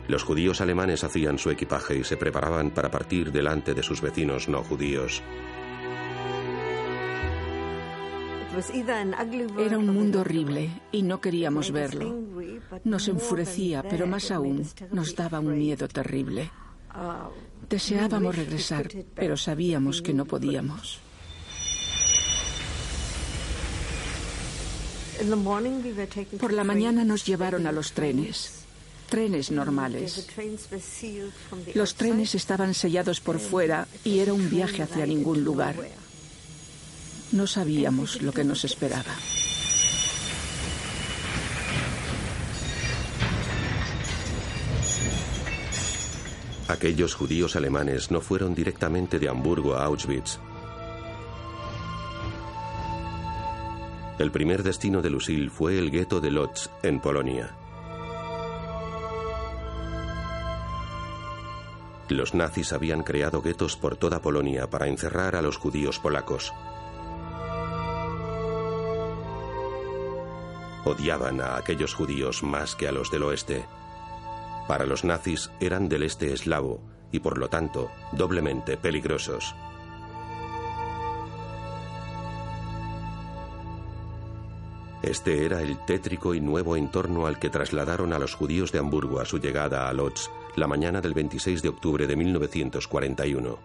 los 0.08 0.22
judíos 0.22 0.62
alemanes 0.62 1.04
hacían 1.04 1.38
su 1.38 1.50
equipaje 1.50 1.98
y 1.98 2.04
se 2.04 2.16
preparaban 2.16 2.70
para 2.70 2.90
partir 2.90 3.30
delante 3.30 3.74
de 3.74 3.82
sus 3.82 4.00
vecinos 4.00 4.48
no 4.48 4.62
judíos. 4.64 5.22
Era 9.58 9.78
un 9.78 9.88
mundo 9.88 10.20
horrible 10.20 10.70
y 10.92 11.02
no 11.02 11.20
queríamos 11.20 11.70
verlo. 11.70 12.22
Nos 12.84 13.08
enfurecía, 13.08 13.82
pero 13.82 14.06
más 14.06 14.30
aún 14.30 14.64
nos 14.92 15.14
daba 15.14 15.40
un 15.40 15.58
miedo 15.58 15.88
terrible. 15.88 16.50
Deseábamos 17.68 18.36
regresar, 18.36 18.88
pero 19.14 19.36
sabíamos 19.36 20.00
que 20.00 20.14
no 20.14 20.24
podíamos. 20.24 21.00
Por 26.40 26.52
la 26.52 26.64
mañana 26.64 27.04
nos 27.04 27.24
llevaron 27.24 27.66
a 27.66 27.72
los 27.72 27.92
trenes, 27.92 28.64
trenes 29.08 29.50
normales. 29.50 30.26
Los 31.74 31.94
trenes 31.94 32.34
estaban 32.34 32.74
sellados 32.74 33.20
por 33.20 33.38
fuera 33.38 33.86
y 34.04 34.18
era 34.18 34.32
un 34.32 34.50
viaje 34.50 34.82
hacia 34.82 35.06
ningún 35.06 35.44
lugar. 35.44 35.76
No 37.32 37.46
sabíamos 37.46 38.22
lo 38.22 38.32
que 38.32 38.44
nos 38.44 38.64
esperaba. 38.64 39.14
Aquellos 46.68 47.14
judíos 47.14 47.56
alemanes 47.56 48.10
no 48.10 48.20
fueron 48.20 48.54
directamente 48.54 49.18
de 49.18 49.28
Hamburgo 49.28 49.74
a 49.74 49.84
Auschwitz, 49.84 50.38
El 54.18 54.30
primer 54.30 54.62
destino 54.62 55.02
de 55.02 55.10
Lucille 55.10 55.50
fue 55.50 55.76
el 55.76 55.90
gueto 55.90 56.20
de 56.20 56.30
Lodz, 56.30 56.70
en 56.84 57.00
Polonia. 57.00 57.56
Los 62.08 62.32
nazis 62.32 62.72
habían 62.72 63.02
creado 63.02 63.42
guetos 63.42 63.76
por 63.76 63.96
toda 63.96 64.20
Polonia 64.22 64.70
para 64.70 64.86
encerrar 64.86 65.34
a 65.34 65.42
los 65.42 65.56
judíos 65.56 65.98
polacos. 65.98 66.52
Odiaban 70.84 71.40
a 71.40 71.56
aquellos 71.56 71.94
judíos 71.94 72.42
más 72.44 72.76
que 72.76 72.86
a 72.86 72.92
los 72.92 73.10
del 73.10 73.24
oeste. 73.24 73.64
Para 74.68 74.86
los 74.86 75.02
nazis 75.02 75.50
eran 75.58 75.88
del 75.88 76.04
este 76.04 76.32
eslavo 76.32 76.82
y 77.10 77.18
por 77.18 77.38
lo 77.38 77.48
tanto 77.48 77.90
doblemente 78.12 78.76
peligrosos. 78.76 79.56
Este 85.04 85.44
era 85.44 85.60
el 85.60 85.76
tétrico 85.84 86.34
y 86.34 86.40
nuevo 86.40 86.76
entorno 86.76 87.26
al 87.26 87.38
que 87.38 87.50
trasladaron 87.50 88.14
a 88.14 88.18
los 88.18 88.34
judíos 88.34 88.72
de 88.72 88.78
Hamburgo 88.78 89.20
a 89.20 89.26
su 89.26 89.38
llegada 89.38 89.88
a 89.88 89.92
Lodz 89.92 90.30
la 90.56 90.66
mañana 90.66 91.02
del 91.02 91.12
26 91.12 91.60
de 91.60 91.68
octubre 91.68 92.06
de 92.06 92.16
1941. 92.16 93.58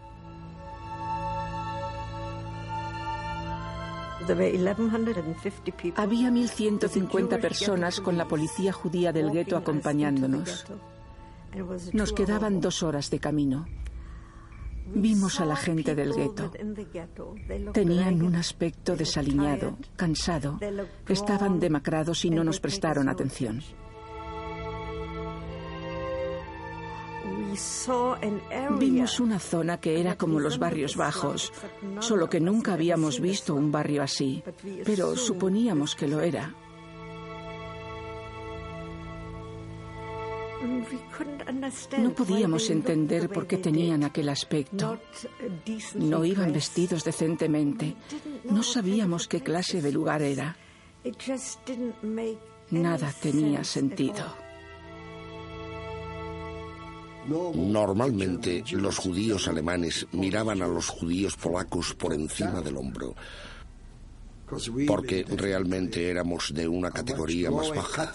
Había 5.95 6.29
1.150 6.29 7.41
personas 7.41 8.01
con 8.01 8.17
la 8.17 8.27
policía 8.27 8.73
judía 8.73 9.13
del 9.13 9.31
gueto 9.31 9.55
acompañándonos. 9.55 10.65
Nos 11.93 12.11
quedaban 12.11 12.59
dos 12.59 12.83
horas 12.83 13.09
de 13.09 13.19
camino. 13.19 13.65
Vimos 14.93 15.39
a 15.39 15.45
la 15.45 15.55
gente 15.55 15.95
del 15.95 16.13
gueto. 16.13 16.51
Tenían 17.73 18.21
un 18.21 18.35
aspecto 18.35 18.95
desaliñado, 18.95 19.77
cansado. 19.95 20.59
Estaban 21.07 21.59
demacrados 21.59 22.25
y 22.25 22.29
no 22.29 22.43
nos 22.43 22.59
prestaron 22.59 23.09
atención. 23.09 23.61
Vimos 28.79 29.19
una 29.19 29.39
zona 29.39 29.79
que 29.79 29.99
era 29.99 30.17
como 30.17 30.39
los 30.39 30.59
barrios 30.59 30.95
bajos, 30.95 31.51
solo 31.99 32.29
que 32.29 32.39
nunca 32.39 32.73
habíamos 32.73 33.19
visto 33.19 33.55
un 33.55 33.71
barrio 33.71 34.03
así, 34.03 34.43
pero 34.85 35.15
suponíamos 35.15 35.95
que 35.95 36.07
lo 36.07 36.21
era. 36.21 36.53
No 41.97 42.13
podíamos 42.13 42.69
entender 42.69 43.29
por 43.29 43.47
qué 43.47 43.57
tenían 43.57 44.03
aquel 44.03 44.29
aspecto. 44.29 44.99
No 45.95 46.25
iban 46.25 46.51
vestidos 46.51 47.03
decentemente. 47.03 47.95
No 48.43 48.63
sabíamos 48.63 49.27
qué 49.27 49.41
clase 49.41 49.81
de 49.81 49.91
lugar 49.91 50.21
era. 50.21 50.55
Nada 52.71 53.13
tenía 53.21 53.63
sentido. 53.63 54.25
Normalmente 57.27 58.63
los 58.71 58.97
judíos 58.97 59.47
alemanes 59.47 60.07
miraban 60.11 60.61
a 60.61 60.67
los 60.67 60.87
judíos 60.87 61.35
polacos 61.35 61.93
por 61.93 62.13
encima 62.13 62.61
del 62.61 62.77
hombro, 62.77 63.15
porque 64.87 65.25
realmente 65.29 66.09
éramos 66.09 66.51
de 66.53 66.67
una 66.67 66.89
categoría 66.89 67.51
más 67.51 67.69
baja 67.69 68.13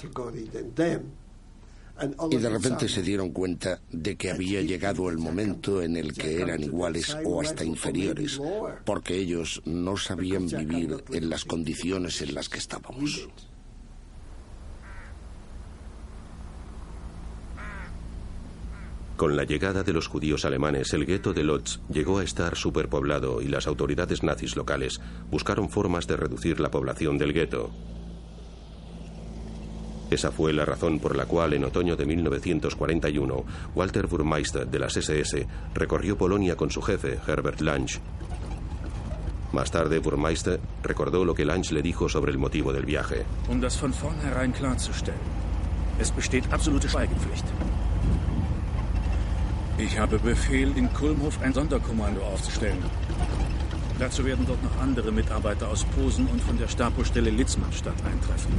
y 2.30 2.36
de 2.36 2.48
repente 2.48 2.88
se 2.88 3.02
dieron 3.02 3.30
cuenta 3.30 3.80
de 3.90 4.16
que 4.16 4.30
había 4.30 4.60
llegado 4.62 5.08
el 5.08 5.18
momento 5.18 5.80
en 5.80 5.96
el 5.96 6.12
que 6.12 6.40
eran 6.40 6.62
iguales 6.62 7.16
o 7.24 7.40
hasta 7.40 7.64
inferiores, 7.64 8.40
porque 8.84 9.16
ellos 9.16 9.62
no 9.64 9.96
sabían 9.96 10.46
vivir 10.46 11.04
en 11.12 11.30
las 11.30 11.44
condiciones 11.44 12.20
en 12.22 12.34
las 12.34 12.48
que 12.48 12.58
estábamos. 12.58 13.28
Con 19.16 19.36
la 19.36 19.44
llegada 19.44 19.84
de 19.84 19.92
los 19.92 20.08
judíos 20.08 20.44
alemanes, 20.44 20.92
el 20.92 21.06
gueto 21.06 21.32
de 21.32 21.44
Lodz 21.44 21.78
llegó 21.88 22.18
a 22.18 22.24
estar 22.24 22.56
superpoblado 22.56 23.40
y 23.40 23.46
las 23.46 23.68
autoridades 23.68 24.24
nazis 24.24 24.56
locales 24.56 25.00
buscaron 25.30 25.70
formas 25.70 26.08
de 26.08 26.16
reducir 26.16 26.58
la 26.58 26.72
población 26.72 27.16
del 27.16 27.32
gueto. 27.32 27.70
Esa 30.10 30.30
fue 30.30 30.52
la 30.52 30.64
razón 30.64 30.98
por 30.98 31.16
la 31.16 31.26
cual 31.26 31.54
en 31.54 31.64
otoño 31.64 31.96
de 31.96 32.06
1941 32.06 33.44
Walter 33.74 34.06
Burmeister 34.06 34.66
de 34.66 34.78
las 34.78 34.96
SS 34.96 35.46
recorrió 35.74 36.16
Polonia 36.16 36.56
con 36.56 36.70
su 36.70 36.82
jefe, 36.82 37.18
Herbert 37.26 37.60
Lange. 37.60 38.00
Más 39.52 39.70
tarde, 39.70 40.00
Burmeister 40.00 40.60
recordó 40.82 41.24
lo 41.24 41.34
que 41.34 41.44
Lange 41.44 41.74
le 41.74 41.82
dijo 41.82 42.08
sobre 42.08 42.32
el 42.32 42.38
motivo 42.38 42.72
del 42.72 42.84
viaje. 42.84 43.24
Um 43.48 43.60
das 43.60 43.76
von 43.80 43.92
vornherein 43.92 44.52
klarzustellen, 44.52 45.20
es 46.00 46.10
besteht 46.10 46.52
absolute 46.52 46.88
Schweigepflicht. 46.88 47.44
Ich 49.78 49.98
habe 49.98 50.18
Befehl, 50.18 50.76
in 50.76 50.92
Kulmhof 50.92 51.40
ein 51.42 51.52
Sonderkommando 51.52 52.22
aufzustellen. 52.22 52.82
Dazu 53.98 54.24
werden 54.24 54.44
dort 54.46 54.62
noch 54.62 54.76
andere 54.80 55.12
Mitarbeiter 55.12 55.68
aus 55.68 55.84
Posen 55.84 56.26
und 56.26 56.40
von 56.42 56.58
der 56.58 56.68
Stapostelle 56.68 57.30
Litzmannstadt 57.30 58.02
eintreffen. 58.04 58.52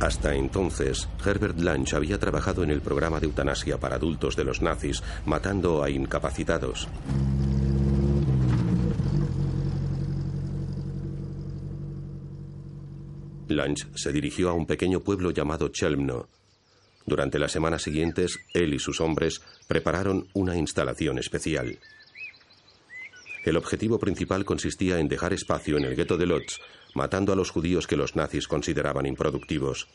Hasta 0.00 0.34
entonces, 0.34 1.08
Herbert 1.24 1.58
Lange 1.58 1.94
había 1.94 2.18
trabajado 2.18 2.62
en 2.62 2.70
el 2.70 2.80
programa 2.80 3.20
de 3.20 3.26
eutanasia 3.26 3.78
para 3.78 3.96
adultos 3.96 4.34
de 4.34 4.44
los 4.44 4.62
nazis, 4.62 5.02
matando 5.26 5.82
a 5.82 5.90
incapacitados. 5.90 6.88
Lange 13.48 13.86
se 13.94 14.12
dirigió 14.12 14.48
a 14.48 14.54
un 14.54 14.64
pequeño 14.64 15.00
pueblo 15.00 15.32
llamado 15.32 15.68
Chelmno. 15.68 16.28
Durante 17.04 17.38
las 17.38 17.52
semanas 17.52 17.82
siguientes, 17.82 18.38
él 18.54 18.72
y 18.72 18.78
sus 18.78 19.00
hombres 19.00 19.42
prepararon 19.66 20.28
una 20.32 20.56
instalación 20.56 21.18
especial. 21.18 21.78
El 23.44 23.56
objetivo 23.56 23.98
principal 23.98 24.44
consistía 24.44 24.98
en 24.98 25.08
dejar 25.08 25.32
espacio 25.32 25.78
en 25.78 25.84
el 25.84 25.96
gueto 25.96 26.18
de 26.18 26.26
Lodz, 26.26 26.58
matando 26.94 27.32
a 27.32 27.36
los 27.36 27.50
judíos 27.50 27.86
que 27.86 27.96
los 27.96 28.14
nazis 28.14 28.46
consideraban 28.46 29.06
improductivos. 29.06 29.88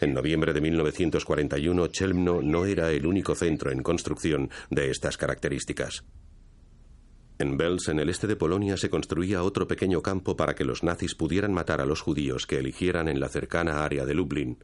En 0.00 0.12
noviembre 0.12 0.52
de 0.52 0.60
1941, 0.60 1.86
Chelmno 1.86 2.42
no 2.42 2.66
era 2.66 2.90
el 2.90 3.06
único 3.06 3.34
centro 3.34 3.70
en 3.70 3.82
construcción 3.82 4.50
de 4.68 4.90
estas 4.90 5.16
características. 5.16 6.04
En 7.38 7.56
Bels, 7.56 7.88
en 7.88 7.98
el 7.98 8.10
este 8.10 8.26
de 8.26 8.36
Polonia, 8.36 8.76
se 8.76 8.90
construía 8.90 9.42
otro 9.42 9.66
pequeño 9.66 10.02
campo 10.02 10.36
para 10.36 10.54
que 10.54 10.64
los 10.64 10.82
nazis 10.82 11.14
pudieran 11.14 11.52
matar 11.52 11.80
a 11.80 11.86
los 11.86 12.02
judíos 12.02 12.46
que 12.46 12.58
eligieran 12.58 13.08
en 13.08 13.20
la 13.20 13.28
cercana 13.28 13.84
área 13.84 14.04
de 14.04 14.14
Lublin. 14.14 14.58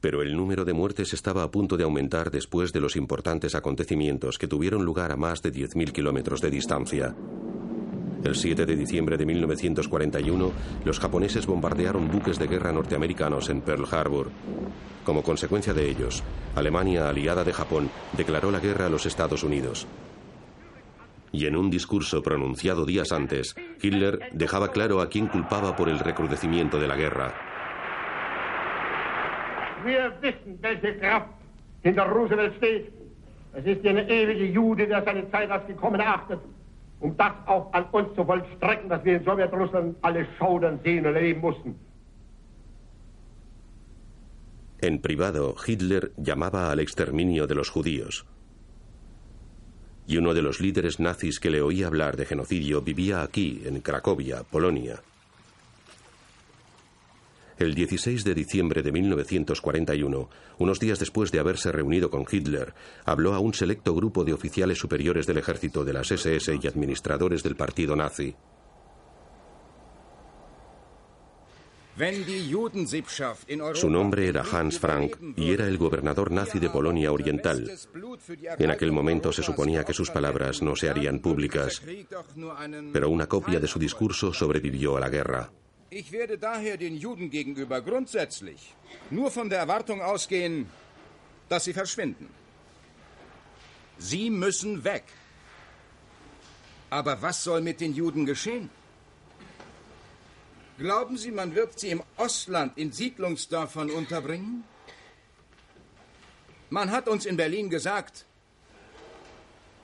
Pero 0.00 0.22
el 0.22 0.36
número 0.36 0.64
de 0.64 0.72
muertes 0.72 1.12
estaba 1.12 1.42
a 1.42 1.50
punto 1.50 1.76
de 1.76 1.84
aumentar 1.84 2.30
después 2.30 2.72
de 2.72 2.80
los 2.80 2.96
importantes 2.96 3.54
acontecimientos 3.54 4.38
que 4.38 4.48
tuvieron 4.48 4.84
lugar 4.84 5.12
a 5.12 5.16
más 5.16 5.42
de 5.42 5.52
10.000 5.52 5.92
kilómetros 5.92 6.40
de 6.40 6.50
distancia. 6.50 7.14
El 8.24 8.34
7 8.34 8.66
de 8.66 8.76
diciembre 8.76 9.16
de 9.16 9.24
1941, 9.24 10.52
los 10.84 10.98
japoneses 10.98 11.46
bombardearon 11.46 12.10
buques 12.10 12.38
de 12.38 12.48
guerra 12.48 12.72
norteamericanos 12.72 13.48
en 13.50 13.60
Pearl 13.60 13.86
Harbor. 13.90 14.30
Como 15.04 15.22
consecuencia 15.22 15.72
de 15.72 15.88
ellos, 15.88 16.24
Alemania, 16.56 17.08
aliada 17.08 17.44
de 17.44 17.52
Japón, 17.52 17.88
declaró 18.16 18.50
la 18.50 18.58
guerra 18.58 18.86
a 18.86 18.90
los 18.90 19.06
Estados 19.06 19.44
Unidos. 19.44 19.86
Y 21.30 21.46
en 21.46 21.56
un 21.56 21.70
discurso 21.70 22.22
pronunciado 22.22 22.84
días 22.84 23.12
antes, 23.12 23.54
Hitler 23.80 24.30
dejaba 24.32 24.72
claro 24.72 25.00
a 25.00 25.08
quién 25.08 25.28
culpaba 25.28 25.76
por 25.76 25.88
el 25.88 26.00
recrudecimiento 26.00 26.80
de 26.80 26.88
la 26.88 26.96
guerra. 26.96 27.45
Wir 29.86 30.12
wissen, 30.20 30.58
welche 30.60 30.98
Kraft 30.98 31.28
hinter 31.82 32.06
Roosevelt 32.10 32.54
steht. 32.56 32.92
Es 33.52 33.64
ist 33.64 33.86
eine 33.86 34.08
ewige 34.10 34.46
Jude, 34.46 34.86
der 34.86 35.02
seine 35.04 35.30
Zeit 35.30 35.48
als 35.50 35.66
gekommen 35.66 36.00
erachtet, 36.00 36.40
um 37.00 37.16
das 37.16 37.32
auch 37.46 37.72
an 37.72 37.84
uns 37.92 38.08
zu 38.16 38.24
vollstrecken, 38.24 38.88
dass 38.88 39.04
wir 39.04 39.16
in 39.18 39.24
Sowjetrussland 39.24 39.96
alle 40.02 40.26
schaudern, 40.38 40.80
sehen 40.82 41.06
und 41.06 41.14
erleben 41.14 41.40
mussten. 41.40 41.74
En 44.78 45.00
privado, 45.00 45.54
Hitler 45.64 46.10
llamaba 46.16 46.70
al 46.70 46.80
exterminio 46.80 47.46
de 47.46 47.54
los 47.54 47.70
judíos. 47.70 48.26
Y 50.06 50.18
uno 50.18 50.34
de 50.34 50.42
los 50.42 50.60
líderes 50.60 51.00
nazis 51.00 51.40
que 51.40 51.50
le 51.50 51.62
oía 51.62 51.86
hablar 51.86 52.16
de 52.16 52.26
genocidio 52.26 52.82
vivía 52.82 53.22
aquí, 53.22 53.62
en 53.64 53.80
Cracovia, 53.80 54.42
Polonia. 54.42 55.00
El 57.58 57.74
16 57.74 58.22
de 58.24 58.34
diciembre 58.34 58.82
de 58.82 58.92
1941, 58.92 60.28
unos 60.58 60.78
días 60.78 60.98
después 60.98 61.32
de 61.32 61.38
haberse 61.38 61.72
reunido 61.72 62.10
con 62.10 62.26
Hitler, 62.30 62.74
habló 63.06 63.32
a 63.32 63.38
un 63.38 63.54
selecto 63.54 63.94
grupo 63.94 64.24
de 64.24 64.34
oficiales 64.34 64.78
superiores 64.78 65.26
del 65.26 65.38
ejército 65.38 65.82
de 65.82 65.94
las 65.94 66.10
SS 66.10 66.58
y 66.62 66.66
administradores 66.66 67.42
del 67.42 67.56
partido 67.56 67.96
nazi. 67.96 68.36
Su 73.72 73.88
nombre 73.88 74.28
era 74.28 74.42
Hans 74.42 74.78
Frank 74.78 75.16
y 75.34 75.50
era 75.50 75.66
el 75.66 75.78
gobernador 75.78 76.30
nazi 76.30 76.58
de 76.58 76.68
Polonia 76.68 77.10
Oriental. 77.10 77.70
En 78.58 78.70
aquel 78.70 78.92
momento 78.92 79.32
se 79.32 79.42
suponía 79.42 79.82
que 79.82 79.94
sus 79.94 80.10
palabras 80.10 80.60
no 80.60 80.76
se 80.76 80.90
harían 80.90 81.20
públicas, 81.20 81.82
pero 82.92 83.08
una 83.08 83.26
copia 83.26 83.58
de 83.60 83.66
su 83.66 83.78
discurso 83.78 84.34
sobrevivió 84.34 84.98
a 84.98 85.00
la 85.00 85.08
guerra. 85.08 85.50
Ich 85.98 86.12
werde 86.12 86.36
daher 86.36 86.76
den 86.76 86.94
Juden 86.94 87.30
gegenüber 87.30 87.80
grundsätzlich 87.80 88.74
nur 89.08 89.30
von 89.30 89.48
der 89.48 89.60
Erwartung 89.60 90.02
ausgehen, 90.02 90.68
dass 91.48 91.64
sie 91.64 91.72
verschwinden. 91.72 92.28
Sie 93.96 94.28
müssen 94.28 94.84
weg. 94.84 95.04
Aber 96.90 97.22
was 97.22 97.42
soll 97.42 97.62
mit 97.62 97.80
den 97.80 97.94
Juden 97.94 98.26
geschehen? 98.26 98.68
Glauben 100.76 101.16
Sie, 101.16 101.30
man 101.30 101.54
wird 101.54 101.80
sie 101.80 101.88
im 101.88 102.02
Ostland 102.18 102.76
in 102.76 102.92
Siedlungsdörfern 102.92 103.90
unterbringen? 103.90 104.64
Man 106.68 106.90
hat 106.90 107.08
uns 107.08 107.24
in 107.24 107.38
Berlin 107.38 107.70
gesagt, 107.70 108.26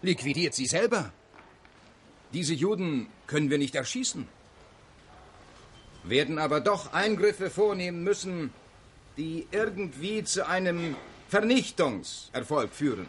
liquidiert 0.03 0.53
sie 0.53 0.67
selber. 0.67 1.11
Diese 2.35 2.53
Juden 2.53 3.09
können 3.27 3.49
wir 3.49 3.57
nicht 3.57 3.75
erschießen 3.75 4.29
werden 6.05 6.39
aber 6.39 6.61
doch 6.61 6.93
Eingriffe 6.93 7.51
vornehmen 7.51 8.03
müssen, 8.03 8.51
die 9.17 9.47
irgendwie 9.51 10.25
zu 10.25 10.47
einem 10.47 10.97
Vernichtungserfolg 11.29 12.71
führen. 12.73 13.07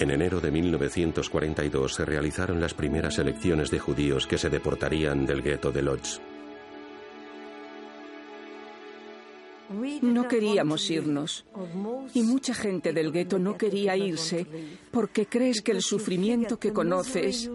En 0.00 0.10
enero 0.10 0.40
de 0.40 0.52
1942 0.52 1.92
se 1.92 2.04
realizaron 2.04 2.60
las 2.60 2.72
primeras 2.72 3.18
elecciones 3.18 3.70
de 3.70 3.80
judíos 3.80 4.28
que 4.28 4.38
se 4.38 4.48
deportarían 4.48 5.26
del 5.26 5.42
gueto 5.42 5.72
de 5.72 5.82
Lodz. 5.82 6.20
No 10.02 10.28
queríamos 10.28 10.88
irnos. 10.90 11.44
Y 12.14 12.22
mucha 12.22 12.54
gente 12.54 12.92
del 12.92 13.12
gueto 13.12 13.38
no 13.38 13.56
quería 13.56 13.96
irse 13.96 14.46
porque 14.90 15.26
crees 15.26 15.60
que 15.60 15.72
el 15.72 15.82
sufrimiento 15.82 16.58
que 16.58 16.72
conoces 16.72 17.50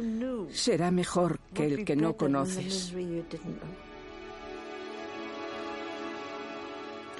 será 0.51 0.91
mejor 0.91 1.39
que 1.53 1.65
el 1.65 1.85
que 1.85 1.95
no 1.95 2.15
conoces. 2.15 2.93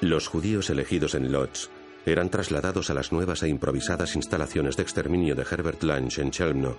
Los 0.00 0.28
judíos 0.28 0.70
elegidos 0.70 1.14
en 1.14 1.32
Lodz 1.32 1.68
eran 2.06 2.28
trasladados 2.28 2.90
a 2.90 2.94
las 2.94 3.12
nuevas 3.12 3.42
e 3.42 3.48
improvisadas 3.48 4.16
instalaciones 4.16 4.76
de 4.76 4.82
exterminio 4.82 5.34
de 5.34 5.46
Herbert 5.50 5.82
Lange 5.82 6.20
en 6.20 6.30
Chelmno. 6.30 6.76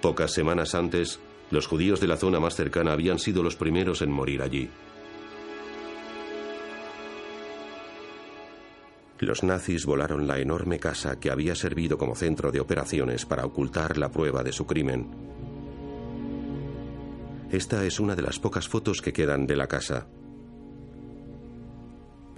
Pocas 0.00 0.32
semanas 0.32 0.74
antes, 0.74 1.20
los 1.54 1.66
judíos 1.68 2.00
de 2.00 2.08
la 2.08 2.16
zona 2.16 2.40
más 2.40 2.56
cercana 2.56 2.92
habían 2.92 3.18
sido 3.18 3.42
los 3.42 3.56
primeros 3.56 4.02
en 4.02 4.10
morir 4.10 4.42
allí. 4.42 4.68
Los 9.20 9.42
nazis 9.42 9.86
volaron 9.86 10.26
la 10.26 10.40
enorme 10.40 10.78
casa 10.78 11.18
que 11.18 11.30
había 11.30 11.54
servido 11.54 11.96
como 11.96 12.16
centro 12.16 12.50
de 12.50 12.60
operaciones 12.60 13.24
para 13.24 13.46
ocultar 13.46 13.96
la 13.96 14.10
prueba 14.10 14.42
de 14.42 14.52
su 14.52 14.66
crimen. 14.66 15.08
Esta 17.50 17.86
es 17.86 18.00
una 18.00 18.16
de 18.16 18.22
las 18.22 18.40
pocas 18.40 18.68
fotos 18.68 19.00
que 19.00 19.12
quedan 19.12 19.46
de 19.46 19.56
la 19.56 19.68
casa. 19.68 20.08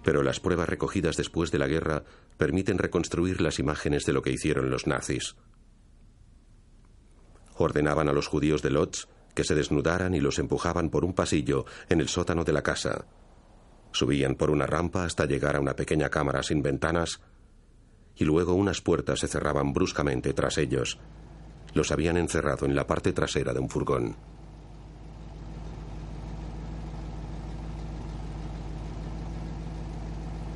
Pero 0.04 0.22
las 0.22 0.38
pruebas 0.38 0.68
recogidas 0.68 1.16
después 1.16 1.50
de 1.50 1.58
la 1.58 1.66
guerra 1.66 2.04
permiten 2.36 2.76
reconstruir 2.76 3.40
las 3.40 3.58
imágenes 3.58 4.04
de 4.04 4.12
lo 4.12 4.20
que 4.20 4.30
hicieron 4.30 4.70
los 4.70 4.86
nazis. 4.86 5.34
Ordenaban 7.58 8.08
a 8.08 8.12
los 8.12 8.28
judíos 8.28 8.62
de 8.62 8.70
Lodz 8.70 9.06
que 9.34 9.44
se 9.44 9.54
desnudaran 9.54 10.14
y 10.14 10.20
los 10.20 10.38
empujaban 10.38 10.88
por 10.88 11.04
un 11.04 11.12
pasillo 11.12 11.66
en 11.88 12.00
el 12.00 12.08
sótano 12.08 12.42
de 12.42 12.52
la 12.52 12.62
casa. 12.62 13.04
Subían 13.92 14.34
por 14.34 14.50
una 14.50 14.66
rampa 14.66 15.04
hasta 15.04 15.26
llegar 15.26 15.56
a 15.56 15.60
una 15.60 15.76
pequeña 15.76 16.08
cámara 16.08 16.42
sin 16.42 16.62
ventanas 16.62 17.20
y 18.16 18.24
luego 18.24 18.54
unas 18.54 18.80
puertas 18.80 19.20
se 19.20 19.28
cerraban 19.28 19.72
bruscamente 19.72 20.32
tras 20.32 20.58
ellos. 20.58 20.98
Los 21.74 21.92
habían 21.92 22.16
encerrado 22.16 22.64
en 22.64 22.74
la 22.74 22.86
parte 22.86 23.12
trasera 23.12 23.52
de 23.52 23.60
un 23.60 23.68
furgón. 23.68 24.16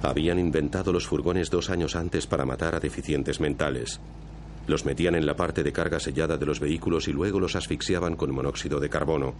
Habían 0.03 0.39
inventado 0.39 0.93
los 0.93 1.07
furgones 1.07 1.51
dos 1.51 1.69
años 1.69 1.95
antes 1.95 2.27
para 2.27 2.47
matar 2.47 2.75
a 2.75 2.81
deficientes 2.81 3.39
mentales. 3.39 4.01
Los 4.66 4.85
metían 4.85 5.14
en 5.14 5.27
la 5.27 5.37
parte 5.37 5.62
de 5.62 5.73
carga 5.73 5.99
sellada 5.99 6.37
de 6.37 6.46
los 6.46 6.61
vehículos 6.61 7.09
y 7.09 7.12
luego 7.12 7.40
los 7.40 7.57
asfixiaban 7.57 8.16
con 8.16 8.33
monóxido 8.33 8.79
de 8.79 8.88
carbono. 8.88 9.35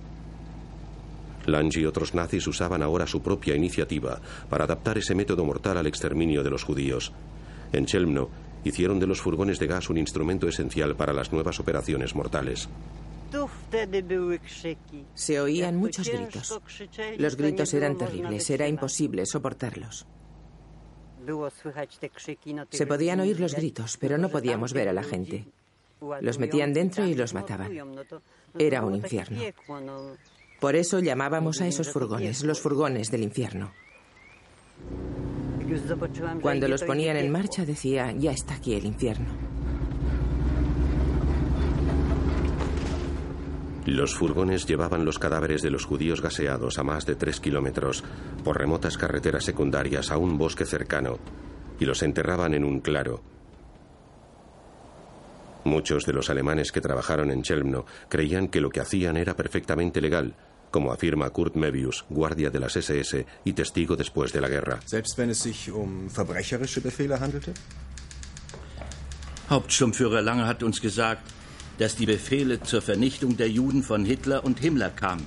Lange 1.46 1.80
y 1.80 1.87
otros 1.87 2.14
nazis 2.14 2.46
usaban 2.46 2.83
ahora 2.83 3.06
su 3.06 3.22
propia 3.22 3.54
iniciativa 3.54 4.20
para 4.48 4.64
adaptar 4.64 4.98
ese 4.98 5.14
método 5.14 5.44
mortal 5.44 5.78
al 5.78 5.87
exterminio 5.87 6.42
de 6.42 6.50
los 6.50 6.64
judíos. 6.64 7.12
En 7.72 7.87
Chelmno 7.87 8.28
hicieron 8.64 8.98
de 8.98 9.06
los 9.06 9.20
furgones 9.20 9.59
de 9.59 9.66
gas 9.66 9.88
un 9.88 9.96
instrumento 9.96 10.48
esencial 10.48 10.96
para 10.96 11.12
las 11.12 11.33
nuevas 11.33 11.61
operaciones 11.61 12.14
mortales. 12.14 12.68
Se 15.14 15.40
oían 15.40 15.76
muchos 15.76 16.09
gritos. 16.09 16.61
Los 17.18 17.37
gritos 17.37 17.72
eran 17.74 17.96
terribles, 17.96 18.50
era 18.50 18.68
imposible 18.68 19.24
soportarlos. 19.24 20.06
Se 22.70 22.87
podían 22.87 23.20
oír 23.20 23.40
los 23.40 23.54
gritos, 23.54 23.96
pero 23.96 24.18
no 24.18 24.28
podíamos 24.28 24.72
ver 24.72 24.88
a 24.88 24.92
la 24.92 25.02
gente. 25.02 25.46
Los 26.20 26.38
metían 26.38 26.72
dentro 26.72 27.06
y 27.06 27.14
los 27.14 27.35
mataban. 27.35 27.70
Era 28.59 28.83
un 28.85 28.94
infierno. 28.94 29.40
Por 30.61 30.76
eso 30.76 31.00
llamábamos 31.00 31.61
a 31.61 31.66
esos 31.66 31.90
furgones 31.90 32.42
los 32.42 32.61
furgones 32.61 33.11
del 33.11 33.22
infierno. 33.22 33.72
Cuando 36.42 36.68
los 36.68 36.83
ponían 36.83 37.16
en 37.16 37.30
marcha 37.30 37.64
decía, 37.64 38.12
ya 38.12 38.33
está 38.33 38.54
aquí 38.54 38.74
el 38.74 38.87
infierno. 38.87 39.49
Los 43.90 44.14
furgones 44.14 44.66
llevaban 44.66 45.05
los 45.05 45.18
cadáveres 45.18 45.62
de 45.62 45.70
los 45.72 45.85
judíos 45.85 46.22
gaseados 46.22 46.79
a 46.79 46.85
más 46.85 47.07
de 47.07 47.16
tres 47.16 47.40
kilómetros 47.40 48.05
por 48.44 48.57
remotas 48.57 48.96
carreteras 48.96 49.44
secundarias 49.44 50.12
a 50.12 50.16
un 50.16 50.38
bosque 50.38 50.64
cercano 50.64 51.18
y 51.81 51.87
los 51.87 52.05
enterraban 52.05 52.55
en 52.55 52.62
un 52.62 52.79
claro. 52.79 53.20
Muchos 55.64 56.07
de 56.07 56.12
los 56.12 56.31
alemanes 56.31 56.70
que 56.70 56.81
trabajaron 56.81 57.33
en 57.33 57.42
Chelmno 57.42 57.85
creían 58.09 58.46
que 58.46 58.61
lo 58.61 58.70
que 58.70 58.79
hacían 58.79 59.16
era 59.16 59.35
perfectamente 59.35 60.00
legal, 60.00 60.37
como 60.70 60.92
afirma 60.92 61.29
Kurt 61.31 61.57
Mebius, 61.57 62.05
guardia 62.09 62.48
de 62.48 62.61
las 62.61 62.76
SS 62.76 63.26
y 63.44 63.53
testigo 63.55 63.96
después 63.96 64.33
de 64.33 64.40
la 64.40 64.48
guerra. 64.48 64.79
Selbst 64.87 65.18
wenn 65.18 65.31
es 65.31 65.38
sich 65.38 65.68
um 65.72 66.09
verbrecherische 66.09 66.81
Befehle 66.81 67.18
handelte? 67.18 67.55
Hauptsturmführer 69.50 70.22
Lange 70.22 70.46
hat 70.46 70.62
uns 70.62 70.81
gesagt, 70.81 71.39
dass 71.80 71.96
die 71.96 72.04
Befehle 72.04 72.60
zur 72.60 72.82
Vernichtung 72.82 73.38
der 73.38 73.48
Juden 73.48 73.82
von 73.82 74.04
Hitler 74.04 74.44
und 74.44 74.60
Himmler 74.60 74.90
kamen. 74.90 75.26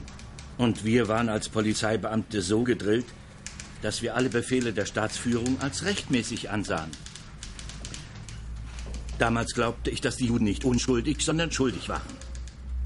Und 0.60 0.86
wir 0.86 1.08
waren 1.08 1.28
als 1.28 1.50
Polizeibeamte 1.50 2.44
so 2.44 2.64
gedrillt, 2.64 3.08
dass 3.82 4.04
wir 4.04 4.16
alle 4.16 4.30
Befehle 4.30 4.72
der 4.72 4.86
Staatsführung 4.86 5.60
als 5.62 5.84
rechtmäßig 5.84 6.52
ansahen. 6.52 6.92
Damals 9.18 9.56
glaubte 9.56 9.90
ich, 9.90 10.00
dass 10.00 10.18
die 10.18 10.28
Juden 10.28 10.44
nicht 10.44 10.64
unschuldig, 10.64 11.22
sondern 11.22 11.52
schuldig 11.52 11.90
waren. 11.90 12.02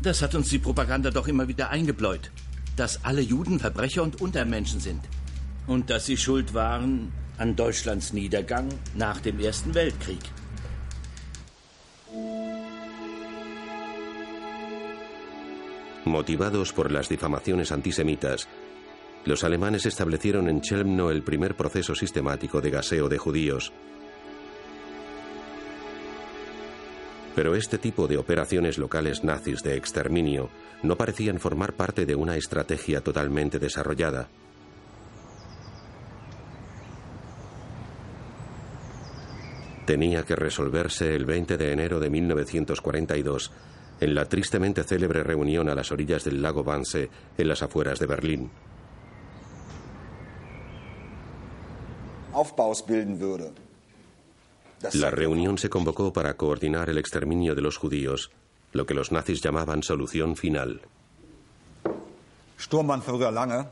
Das 0.01 0.21
hat 0.21 0.33
uns 0.33 0.47
die 0.47 0.59
Propaganda 0.59 1.11
doch 1.11 1.27
immer 1.27 1.49
wieder 1.49 1.69
eingebläut, 1.69 2.31
dass 2.77 3.03
alle 3.03 3.21
Juden 3.21 3.59
Verbrecher 3.59 4.01
und 4.01 4.21
Untermenschen 4.21 4.79
sind. 4.79 5.01
Und 5.65 5.89
dass 5.89 6.05
sie 6.05 6.15
schuld 6.15 6.53
waren 6.53 7.11
an 7.37 7.57
Deutschlands 7.57 8.13
Niedergang 8.13 8.69
nach 8.95 9.19
dem 9.19 9.41
Ersten 9.41 9.75
Weltkrieg. 9.75 10.21
Motivados 16.07 16.71
por 16.71 16.89
las 16.89 17.09
difamaciones 17.09 17.73
antisemitas, 17.73 18.47
los 19.25 19.43
alemanes 19.43 19.85
establecieron 19.85 20.47
en 20.47 20.61
Chelmno 20.61 21.11
el 21.11 21.21
primer 21.21 21.55
proceso 21.55 21.95
sistemático 21.95 22.61
de 22.61 22.69
gaseo 22.69 23.09
de 23.09 23.17
judíos. 23.17 23.73
Pero 27.35 27.55
este 27.55 27.77
tipo 27.77 28.07
de 28.07 28.17
operaciones 28.17 28.77
locales 28.77 29.25
nazis 29.25 29.61
de 29.63 29.75
exterminio 29.75 30.49
no 30.81 30.95
parecían 30.95 31.39
formar 31.39 31.73
parte 31.73 32.05
de 32.05 32.15
una 32.15 32.37
estrategia 32.37 33.01
totalmente 33.01 33.59
desarrollada. 33.59 34.29
Tenía 39.85 40.23
que 40.23 40.37
resolverse 40.37 41.13
el 41.13 41.25
20 41.25 41.57
de 41.57 41.71
enero 41.73 41.99
de 41.99 42.09
1942 42.09 43.51
en 43.99 44.15
la 44.15 44.25
tristemente 44.25 44.83
célebre 44.83 45.23
reunión 45.23 45.69
a 45.69 45.75
las 45.75 45.91
orillas 45.91 46.23
del 46.23 46.41
lago 46.41 46.61
Wannsee 46.61 47.09
en 47.37 47.47
las 47.47 47.61
afueras 47.61 47.99
de 47.99 48.05
Berlín. 48.05 48.51
La 54.93 55.09
reunión 55.09 55.57
se 55.57 55.69
convocó 55.69 56.13
para 56.13 56.35
coordinar 56.35 56.89
el 56.89 56.99
exterminio 56.99 57.55
de 57.55 57.61
los 57.61 57.77
judíos, 57.77 58.31
lo 58.73 58.85
que 58.85 58.93
los 58.93 59.11
nazis 59.11 59.41
llamaban 59.41 59.81
solución 59.81 60.35
final. 60.35 60.81
Sturmbannführer 62.59 63.31
Lange 63.31 63.67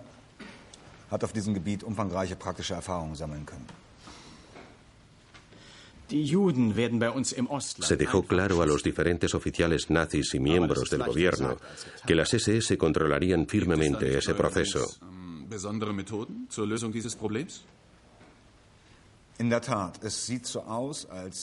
hat 1.10 1.24
auf 1.24 1.34
diesem 1.34 1.54
Gebiet 1.54 1.84
umfangreiche 1.84 2.36
praktische 2.36 2.76
Erfahrungen 2.76 3.16
sammeln 3.16 3.46
können. 3.46 3.85
Se 7.82 7.98
dejó 7.98 8.24
claro 8.24 8.62
a 8.62 8.66
los 8.66 8.84
diferentes 8.84 9.34
oficiales 9.34 9.90
nazis 9.90 10.34
y 10.36 10.40
miembros 10.40 10.90
del 10.90 11.04
gobierno 11.04 11.58
que 12.06 12.16
las 12.16 12.34
SS 12.34 12.78
controlarían 12.78 13.48
firmemente 13.48 14.18
ese 14.18 14.34
proceso. 14.34 14.86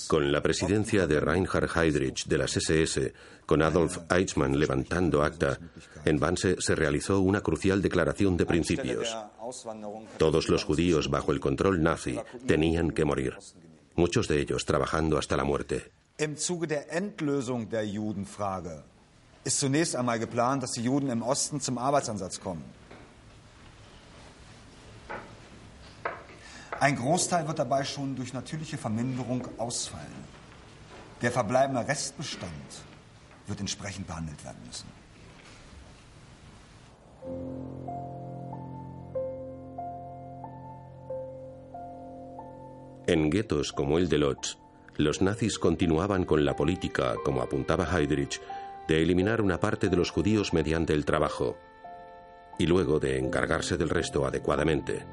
Con 0.09 0.33
la 0.33 0.43
presidencia 0.43 1.07
de 1.07 1.21
Reinhard 1.21 1.71
Heydrich 1.77 2.27
de 2.27 2.39
las 2.39 2.57
SS, 2.57 3.13
con 3.45 3.63
Adolf 3.63 3.99
Eichmann 4.11 4.59
levantando 4.59 5.23
acta, 5.23 5.59
en 6.05 6.23
Wannsee 6.23 6.57
se 6.59 6.75
realizó 6.75 7.21
una 7.21 7.43
crucial 7.43 7.83
declaración 7.83 8.37
de 8.37 8.47
principios. 8.47 9.15
Todos 10.17 10.49
los 10.49 10.65
judíos 10.65 11.11
bajo 11.11 11.33
el 11.33 11.41
control 11.41 11.83
nazi 11.83 12.19
tenían 12.47 12.93
que 12.93 13.05
morir 13.05 13.37
muchos 13.97 14.29
de 14.29 14.41
ellos 14.41 14.65
trabajando 14.65 15.17
hasta 15.17 15.37
la 15.37 15.45
muerte. 15.45 15.91
Im 16.17 16.37
Zuge 16.37 16.67
der 16.67 16.93
Endlösung 16.93 17.69
der 17.69 17.87
Judenfrage 17.87 18.85
ist 19.45 19.59
zunächst 19.59 19.97
einmal 19.97 20.19
geplant, 20.19 20.63
dass 20.63 20.73
die 20.73 20.83
Juden 20.83 21.09
im 21.11 21.23
Osten 21.23 21.61
zum 21.61 21.79
Arbeitsansatz 21.79 22.41
kommen. 22.41 22.65
Ein 26.79 26.97
Großteil 26.97 27.47
wird 27.47 27.59
dabei 27.59 27.85
schon 27.85 28.17
durch 28.17 28.33
natürliche 28.33 28.77
Verminderung 28.77 29.47
ausfallen. 29.59 30.25
Der 31.23 31.31
verbleibende 31.31 31.87
Restbestand 31.87 32.51
wird 33.47 33.61
entsprechend 33.61 34.07
behandelt 34.07 34.45
werden 34.45 34.61
müssen. 34.67 35.02
En 43.07 43.31
guetos 43.31 43.73
como 43.73 43.99
el 43.99 44.09
de 44.09 44.19
Lodz, 44.19 44.57
los 44.97 45.23
nazis 45.23 45.59
continuaban 45.59 46.25
con 46.25 46.45
la 46.45 46.55
política, 46.55 47.15
como 47.25 47.43
apuntaba 47.43 47.85
Heydrich, 47.85 48.41
de 48.87 49.03
eliminar 49.03 49.41
una 49.41 49.59
parte 49.59 49.89
de 49.89 49.97
los 49.97 50.11
judíos 50.11 50.53
mediante 50.53 50.93
el 50.93 51.05
trabajo 51.05 51.57
y 52.59 52.67
luego 52.67 53.01
de 53.01 53.19
encargarse 53.19 53.77
del 53.77 53.89
resto 53.89 54.27
adecuadamente. 54.27 55.05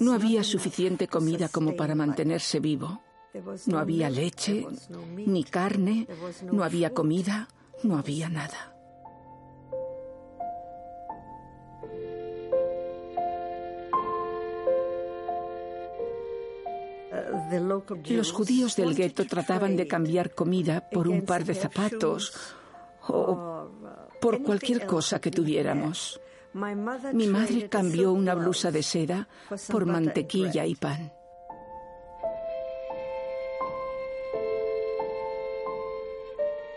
No 0.00 0.12
había 0.12 0.42
suficiente 0.42 1.06
comida 1.06 1.48
como 1.48 1.76
para 1.76 1.94
mantenerse 1.94 2.58
vivo. 2.58 3.00
No 3.66 3.78
había 3.78 4.10
leche, 4.10 4.66
ni 5.26 5.44
carne, 5.44 6.06
no 6.52 6.64
había 6.64 6.90
comida, 6.90 7.48
no 7.82 7.98
había 7.98 8.28
nada. 8.28 8.76
Los 18.08 18.32
judíos 18.32 18.76
del 18.76 18.94
gueto 18.94 19.24
trataban 19.24 19.76
de 19.76 19.86
cambiar 19.86 20.34
comida 20.34 20.88
por 20.90 21.08
un 21.08 21.22
par 21.22 21.44
de 21.44 21.54
zapatos 21.54 22.32
o 23.08 23.68
por 24.20 24.42
cualquier 24.42 24.86
cosa 24.86 25.20
que 25.20 25.30
tuviéramos. 25.30 26.20
Mi 26.52 27.26
madre 27.26 27.68
cambió 27.68 28.12
una 28.12 28.34
blusa 28.34 28.70
de 28.70 28.82
seda 28.82 29.28
por 29.68 29.86
mantequilla 29.86 30.64
y 30.64 30.74
pan. 30.74 31.12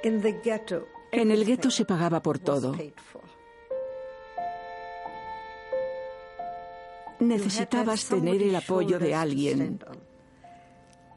En 0.04 1.32
el 1.32 1.46
gueto 1.46 1.72
se 1.72 1.86
pagaba 1.86 2.22
por 2.22 2.40
todo. 2.40 2.76
Necesitabas 7.20 8.06
tener 8.06 8.42
el 8.42 8.56
apoyo 8.56 8.98
de 8.98 9.14
alguien. 9.14 9.80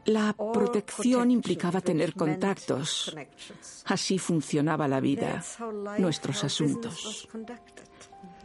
La 0.07 0.33
protección 0.33 1.31
implicaba 1.31 1.81
tener 1.81 2.15
contactos. 2.15 3.15
Así 3.85 4.19
funcionaba 4.19 4.89
la 4.89 4.99
vida, 4.99 5.45
nuestros 5.99 6.43
asuntos. 6.43 7.29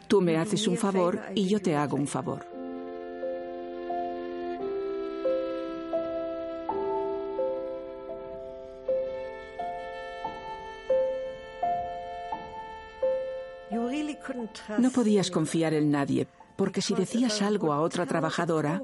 Tú 0.08 0.22
me 0.22 0.38
haces 0.38 0.68
un 0.68 0.78
favor 0.78 1.20
y 1.34 1.48
yo 1.48 1.60
te 1.60 1.76
hago 1.76 1.98
un 1.98 2.08
favor. 2.08 2.57
No 14.78 14.92
podías 14.92 15.32
confiar 15.32 15.74
en 15.74 15.92
nadie, 15.92 16.28
porque 16.56 16.82
si 16.82 16.94
decías 16.94 17.42
algo 17.42 17.72
a 17.72 17.82
otra 17.82 18.06
trabajadora, 18.06 18.82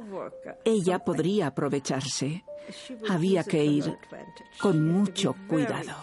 ella 0.63 0.99
podría 0.99 1.47
aprovecharse. 1.47 2.43
Había 3.09 3.43
que 3.43 3.63
ir 3.63 3.97
con 4.59 4.87
mucho 4.87 5.35
cuidado. 5.47 5.95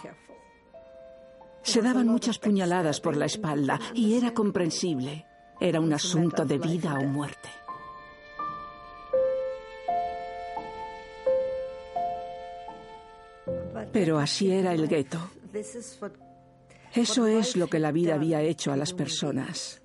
Se 1.63 1.81
daban 1.81 2.07
muchas 2.07 2.39
puñaladas 2.39 2.99
por 2.99 3.15
la 3.15 3.25
espalda 3.25 3.79
y 3.93 4.15
era 4.15 4.33
comprensible. 4.33 5.25
Era 5.59 5.79
un 5.79 5.93
asunto 5.93 6.43
de 6.43 6.57
vida 6.57 6.95
o 6.95 7.03
muerte. 7.03 7.49
Pero 13.91 14.19
así 14.19 14.51
era 14.51 14.73
el 14.73 14.87
gueto. 14.87 15.19
Eso 16.93 17.27
es 17.27 17.55
lo 17.55 17.67
que 17.67 17.79
la 17.79 17.91
vida 17.91 18.15
había 18.15 18.41
hecho 18.41 18.71
a 18.71 18.77
las 18.77 18.93
personas. 18.93 19.81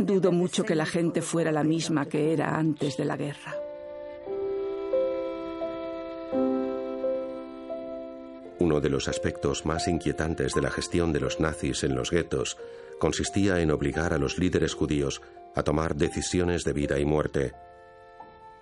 Dudo 0.00 0.32
mucho 0.32 0.64
que 0.64 0.74
la 0.74 0.86
gente 0.86 1.20
fuera 1.20 1.52
la 1.52 1.64
misma 1.64 2.06
que 2.06 2.32
era 2.32 2.56
antes 2.56 2.96
de 2.96 3.04
la 3.04 3.16
guerra. 3.16 3.54
Uno 8.60 8.80
de 8.80 8.88
los 8.88 9.08
aspectos 9.08 9.66
más 9.66 9.86
inquietantes 9.86 10.54
de 10.54 10.62
la 10.62 10.70
gestión 10.70 11.12
de 11.12 11.20
los 11.20 11.38
nazis 11.38 11.84
en 11.84 11.94
los 11.94 12.10
guetos 12.10 12.56
consistía 12.98 13.60
en 13.60 13.70
obligar 13.70 14.12
a 14.12 14.18
los 14.18 14.38
líderes 14.38 14.74
judíos 14.74 15.22
a 15.54 15.62
tomar 15.62 15.94
decisiones 15.94 16.64
de 16.64 16.72
vida 16.72 16.98
y 16.98 17.04
muerte. 17.04 17.52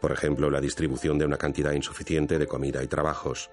Por 0.01 0.13
ejemplo, 0.13 0.51
la 0.51 0.61
distribución 0.61 1.19
de 1.19 1.25
una 1.25 1.39
cantidad 1.39 1.73
insuficiente 1.73 2.39
de 2.39 2.47
comida 2.47 2.83
y 2.83 2.89
trabajos. 2.89 3.51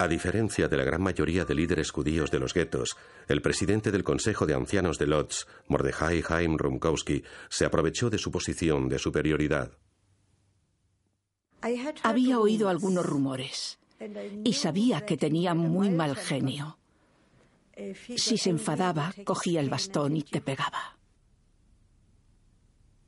A 0.00 0.06
diferencia 0.06 0.68
de 0.68 0.76
la 0.76 0.84
gran 0.84 1.02
mayoría 1.02 1.44
de 1.44 1.56
líderes 1.56 1.90
judíos 1.90 2.30
de 2.30 2.38
los 2.38 2.54
guetos, 2.54 2.96
el 3.26 3.42
presidente 3.42 3.90
del 3.90 4.04
Consejo 4.04 4.46
de 4.46 4.54
Ancianos 4.54 4.96
de 4.96 5.08
Lodz, 5.08 5.44
Mordechai 5.66 6.22
Haim 6.28 6.56
Rumkowski, 6.56 7.24
se 7.48 7.64
aprovechó 7.64 8.08
de 8.08 8.18
su 8.18 8.30
posición 8.30 8.88
de 8.88 9.00
superioridad. 9.00 9.72
Había 12.04 12.38
oído 12.38 12.68
algunos 12.68 13.04
rumores 13.04 13.80
y 14.44 14.52
sabía 14.52 15.04
que 15.04 15.16
tenía 15.16 15.54
muy 15.54 15.90
mal 15.90 16.14
genio. 16.14 16.78
Si 18.16 18.38
se 18.38 18.50
enfadaba, 18.50 19.12
cogía 19.24 19.58
el 19.58 19.68
bastón 19.68 20.16
y 20.16 20.22
te 20.22 20.40
pegaba. 20.40 20.96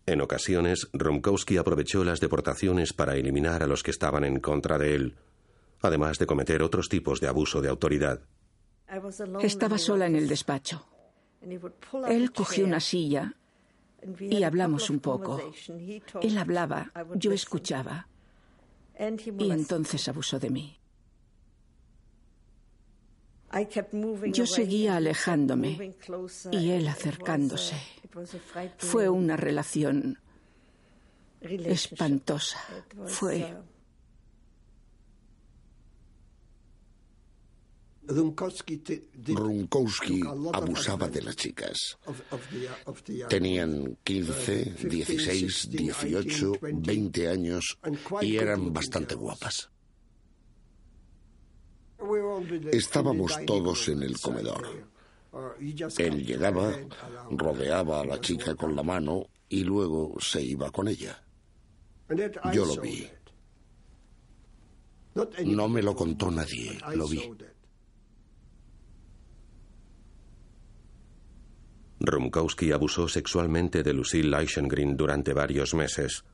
En 0.07 0.21
ocasiones, 0.21 0.89
Rumkowski 0.93 1.57
aprovechó 1.57 2.03
las 2.03 2.19
deportaciones 2.19 2.93
para 2.93 3.15
eliminar 3.15 3.63
a 3.63 3.69
los 3.69 3.85
que 3.85 3.93
estaban 3.93 4.25
en 4.25 4.41
contra 4.41 4.77
de 4.77 4.97
él 4.97 5.17
además 5.83 6.19
de 6.19 6.27
cometer 6.27 6.63
otros 6.63 6.89
tipos 6.89 7.21
de 7.21 7.29
abuso 7.29 7.61
de 7.61 7.69
autoridad. 7.69 8.21
Estaba 9.41 9.79
sola 9.79 10.07
en 10.07 10.17
el 10.17 10.29
despacho. 10.29 10.87
Él 12.09 12.33
cogió 12.33 12.67
una 12.67 12.81
silla 12.81 13.35
y 14.21 14.43
hablamos 14.43 14.91
un 14.91 15.01
poco. 15.01 15.53
Él 16.23 16.39
hablaba, 16.39 16.93
yo 17.15 17.33
escuchaba. 17.33 18.09
Y 19.39 19.51
entonces 19.51 20.09
abusó 20.09 20.39
de 20.39 20.51
mí. 20.51 20.81
Yo 24.33 24.47
seguía 24.47 24.97
alejándome 24.97 25.95
y 26.53 26.71
él 26.71 26.87
acercándose. 26.87 27.77
Fue 28.79 29.09
una 29.09 29.37
relación 29.37 30.19
espantosa. 31.41 32.59
Fue 33.07 33.57
Runkowski 39.27 40.21
abusaba 40.53 41.09
de 41.09 41.23
las 41.23 41.37
chicas. 41.37 41.99
Tenían 43.29 43.99
15, 44.03 44.77
16, 44.89 45.71
18, 45.71 46.53
20 46.61 47.29
años 47.29 47.79
y 48.21 48.37
eran 48.37 48.73
bastante 48.73 49.15
guapas. 49.15 49.71
Estábamos 52.73 53.33
todos 53.47 53.89
en 53.89 54.03
el 54.03 54.19
comedor. 54.19 54.91
Él 55.99 56.25
llegaba, 56.25 56.73
rodeaba 57.31 58.01
a 58.01 58.05
la 58.05 58.21
chica 58.21 58.55
con 58.55 58.75
la 58.75 58.83
mano 58.83 59.27
y 59.49 59.63
luego 59.65 60.17
se 60.19 60.43
iba 60.43 60.71
con 60.71 60.89
ella. 60.89 61.23
Yo 62.53 62.65
lo 62.65 62.77
vi. 62.81 63.07
No 65.45 65.69
me 65.69 65.83
lo 65.83 65.95
contó 65.95 66.31
nadie, 66.31 66.79
lo 66.95 67.07
vi. 67.07 67.31
Rumkowski 72.01 72.73
abusó 72.73 73.09
sexualmente 73.09 73.83
de 73.83 73.93
Lucille 73.93 74.31
Leichengrin 74.31 74.97
durante 74.97 75.35
varios 75.35 75.75
meses. 75.75 76.25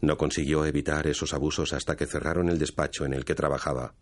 No 0.00 0.18
consiguió 0.18 0.66
evitar 0.66 1.06
esos 1.06 1.32
abusos 1.32 1.72
hasta 1.72 1.96
que 1.96 2.06
cerraron 2.06 2.48
el 2.48 2.58
despacho 2.58 3.04
en 3.04 3.14
el 3.14 3.24
que 3.24 3.36
trabajaba. 3.36 3.94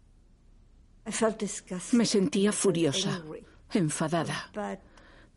Me 1.93 2.07
sentía 2.07 2.51
furiosa, 2.51 3.23
enfadada. 3.73 4.51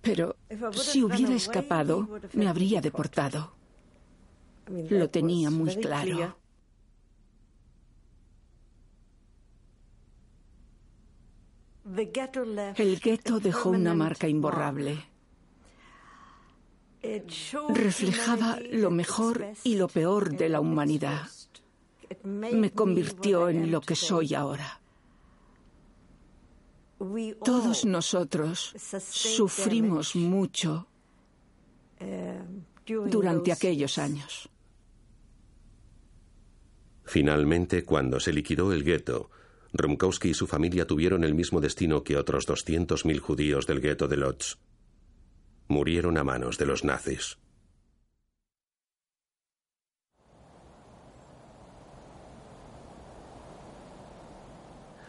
Pero 0.01 0.37
si 0.71 1.03
hubiera 1.03 1.35
escapado, 1.35 2.07
me 2.33 2.47
habría 2.47 2.79
deportado. 2.79 3.55
Lo 4.67 5.09
tenía 5.09 5.49
muy 5.49 5.75
claro. 5.75 6.37
El 12.77 12.99
gueto 12.99 13.39
dejó 13.39 13.69
una 13.69 13.93
marca 13.93 14.27
imborrable 14.27 15.14
reflejaba 17.69 18.59
lo 18.71 18.91
mejor 18.91 19.45
y 19.63 19.75
lo 19.75 19.87
peor 19.87 20.35
de 20.35 20.49
la 20.49 20.59
humanidad. 20.59 21.29
Me 22.23 22.71
convirtió 22.71 23.49
en 23.49 23.71
lo 23.71 23.81
que 23.81 23.95
soy 23.95 24.33
ahora. 24.33 24.79
Todos 27.43 27.85
nosotros 27.85 28.73
sufrimos 29.09 30.15
mucho 30.15 30.87
durante 32.87 33.51
aquellos 33.51 33.97
años. 33.97 34.49
Finalmente, 37.03 37.83
cuando 37.83 38.19
se 38.19 38.33
liquidó 38.33 38.73
el 38.73 38.83
gueto, 38.83 39.29
Rumkowski 39.73 40.29
y 40.29 40.33
su 40.33 40.47
familia 40.47 40.87
tuvieron 40.87 41.23
el 41.23 41.35
mismo 41.35 41.61
destino 41.61 42.03
que 42.03 42.17
otros 42.17 42.47
200.000 42.47 43.19
judíos 43.19 43.67
del 43.67 43.81
gueto 43.81 44.07
de 44.07 44.17
Lodz 44.17 44.57
murieron 45.67 46.17
a 46.17 46.23
manos 46.23 46.57
de 46.57 46.65
los 46.65 46.83
nazis. 46.83 47.37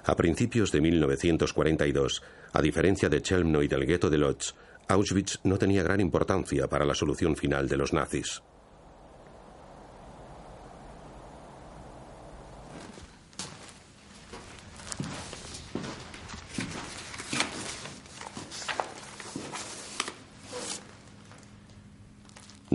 A 0.04 0.14
principios 0.14 0.70
de 0.70 0.80
1942, 0.80 2.22
a 2.52 2.62
diferencia 2.62 3.08
de 3.08 3.20
Chelmno 3.20 3.62
y 3.62 3.68
del 3.68 3.84
gueto 3.84 4.08
de 4.08 4.18
Lodz, 4.18 4.54
Auschwitz 4.86 5.40
no 5.42 5.58
tenía 5.58 5.82
gran 5.82 6.00
importancia 6.00 6.68
para 6.68 6.84
la 6.84 6.94
solución 6.94 7.34
final 7.34 7.68
de 7.68 7.76
los 7.76 7.92
nazis. 7.92 8.40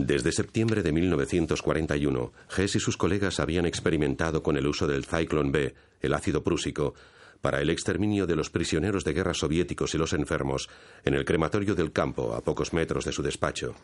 Desde 0.04 0.32
septiembre 0.32 0.82
de 0.82 0.92
1941, 0.92 2.34
Hess 2.58 2.76
y 2.76 2.80
sus 2.80 2.98
colegas 2.98 3.40
habían 3.40 3.68
experimentado 3.68 4.42
con 4.42 4.58
el 4.58 4.66
uso 4.66 4.88
del 4.88 5.06
Zyklon 5.06 5.52
B, 5.52 5.76
el 6.02 6.16
ácido 6.16 6.44
prúsico, 6.44 6.96
para 7.40 7.62
el 7.62 7.70
exterminio 7.70 8.26
de 8.26 8.36
los 8.36 8.50
prisioneros 8.50 9.04
de 9.04 9.14
guerra 9.14 9.36
soviéticos 9.36 9.94
y 9.94 10.00
los 10.00 10.14
enfermos 10.14 10.70
en 11.06 11.14
el 11.14 11.24
crematorio 11.24 11.76
del 11.76 11.92
campo 11.92 12.34
a 12.34 12.42
pocos 12.42 12.74
metros 12.74 13.06
de 13.06 13.12
su 13.12 13.22
despacho. 13.22 13.76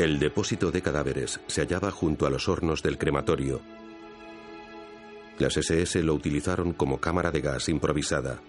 El 0.00 0.18
depósito 0.18 0.70
de 0.70 0.80
cadáveres 0.80 1.40
se 1.46 1.60
hallaba 1.60 1.90
junto 1.90 2.24
a 2.24 2.30
los 2.30 2.48
hornos 2.48 2.82
del 2.82 2.96
crematorio. 2.96 3.60
Las 5.38 5.58
SS 5.58 6.02
lo 6.02 6.14
utilizaron 6.14 6.72
como 6.72 6.98
cámara 6.98 7.30
de 7.30 7.42
gas 7.42 7.68
improvisada. 7.68 8.40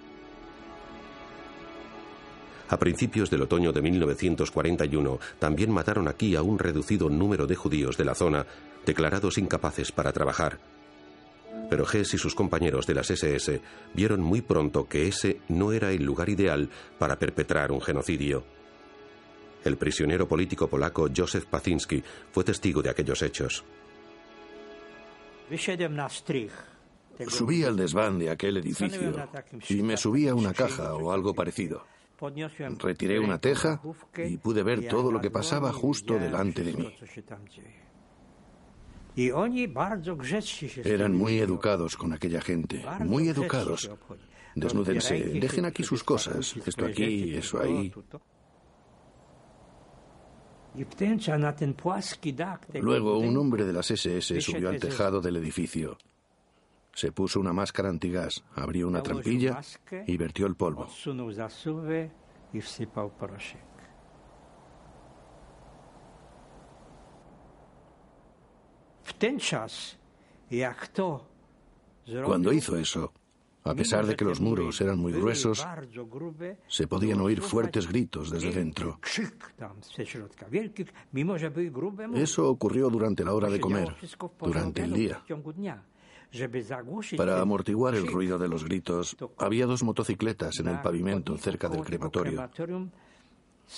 A 2.69 2.79
principios 2.79 3.29
del 3.29 3.41
otoño 3.41 3.73
de 3.73 3.81
1941 3.81 5.19
también 5.39 5.71
mataron 5.71 6.07
aquí 6.07 6.37
a 6.37 6.41
un 6.41 6.57
reducido 6.57 7.09
número 7.09 7.45
de 7.47 7.57
judíos 7.57 7.97
de 7.97 8.05
la 8.05 8.15
zona, 8.15 8.45
declarados 8.85 9.37
incapaces 9.37 9.91
para 9.91 10.13
trabajar. 10.13 10.57
Pero 11.69 11.85
Hess 11.85 12.13
y 12.13 12.17
sus 12.17 12.33
compañeros 12.33 12.87
de 12.87 12.93
las 12.93 13.11
SS 13.11 13.59
vieron 13.93 14.21
muy 14.21 14.39
pronto 14.39 14.87
que 14.87 15.05
ese 15.05 15.41
no 15.49 15.73
era 15.73 15.91
el 15.91 16.05
lugar 16.05 16.29
ideal 16.29 16.69
para 16.97 17.19
perpetrar 17.19 17.73
un 17.73 17.81
genocidio. 17.81 18.60
El 19.63 19.77
prisionero 19.77 20.27
político 20.27 20.67
polaco 20.67 21.07
Józef 21.15 21.45
Pacinski 21.45 22.03
fue 22.31 22.43
testigo 22.43 22.81
de 22.81 22.89
aquellos 22.89 23.21
hechos. 23.21 23.63
Subí 27.27 27.63
al 27.63 27.75
desván 27.75 28.17
de 28.19 28.29
aquel 28.29 28.57
edificio 28.57 29.13
y 29.69 29.83
me 29.83 29.97
subí 29.97 30.27
a 30.27 30.33
una 30.33 30.53
caja 30.53 30.95
o 30.95 31.11
algo 31.11 31.33
parecido. 31.33 31.85
Retiré 32.79 33.19
una 33.19 33.39
teja 33.39 33.81
y 34.17 34.37
pude 34.37 34.63
ver 34.63 34.87
todo 34.87 35.11
lo 35.11 35.19
que 35.19 35.31
pasaba 35.31 35.73
justo 35.73 36.17
delante 36.17 36.63
de 36.63 36.73
mí. 36.73 36.93
Eran 40.85 41.15
muy 41.15 41.39
educados 41.39 41.97
con 41.97 42.13
aquella 42.13 42.41
gente, 42.41 42.85
muy 42.99 43.27
educados. 43.27 43.89
Desnúdense, 44.55 45.17
dejen 45.17 45.65
aquí 45.65 45.83
sus 45.83 46.03
cosas, 46.03 46.55
esto 46.65 46.85
aquí, 46.85 47.35
eso 47.35 47.61
ahí. 47.61 47.91
Luego 52.81 53.17
un 53.17 53.35
hombre 53.37 53.65
de 53.65 53.73
las 53.73 53.91
SS 53.91 54.41
subió 54.41 54.69
al 54.69 54.79
tejado 54.79 55.21
del 55.21 55.35
edificio. 55.37 55.97
Se 56.93 57.11
puso 57.11 57.39
una 57.39 57.53
máscara 57.53 57.89
antigás, 57.89 58.43
abrió 58.55 58.87
una 58.87 59.01
trampilla 59.01 59.61
y 60.07 60.17
vertió 60.17 60.45
el 60.45 60.55
polvo. 60.55 60.87
Cuando 72.25 72.51
hizo 72.51 72.75
eso, 72.77 73.13
a 73.63 73.75
pesar 73.75 74.05
de 74.05 74.15
que 74.15 74.25
los 74.25 74.41
muros 74.41 74.81
eran 74.81 74.99
muy 74.99 75.13
gruesos, 75.13 75.65
se 76.67 76.87
podían 76.87 77.21
oír 77.21 77.41
fuertes 77.41 77.87
gritos 77.87 78.31
desde 78.31 78.51
dentro. 78.51 78.99
Eso 82.15 82.49
ocurrió 82.49 82.89
durante 82.89 83.23
la 83.23 83.33
hora 83.33 83.49
de 83.49 83.59
comer, 83.59 83.95
durante 84.39 84.83
el 84.83 84.93
día. 84.93 85.23
Para 87.17 87.41
amortiguar 87.41 87.93
el 87.95 88.07
ruido 88.07 88.37
de 88.37 88.47
los 88.47 88.63
gritos, 88.63 89.17
había 89.37 89.65
dos 89.65 89.83
motocicletas 89.83 90.59
en 90.59 90.69
el 90.69 90.81
pavimento 90.81 91.37
cerca 91.37 91.67
del 91.67 91.83
crematorio. 91.83 92.49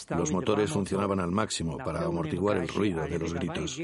Los 0.10 0.32
motores 0.32 0.72
funcionaban 0.72 1.20
al 1.20 1.32
máximo 1.32 1.78
para 1.78 2.06
amortiguar 2.06 2.58
el 2.58 2.68
ruido 2.68 3.04
de 3.04 3.20
los 3.20 3.34
gritos. 3.34 3.80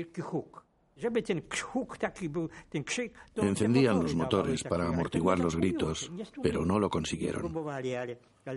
Encendían 3.35 4.01
los 4.01 4.15
motores 4.15 4.63
para 4.63 4.87
amortiguar 4.87 5.39
los 5.39 5.55
gritos, 5.55 6.11
pero 6.41 6.65
no 6.65 6.79
lo 6.79 6.89
consiguieron. 6.89 7.53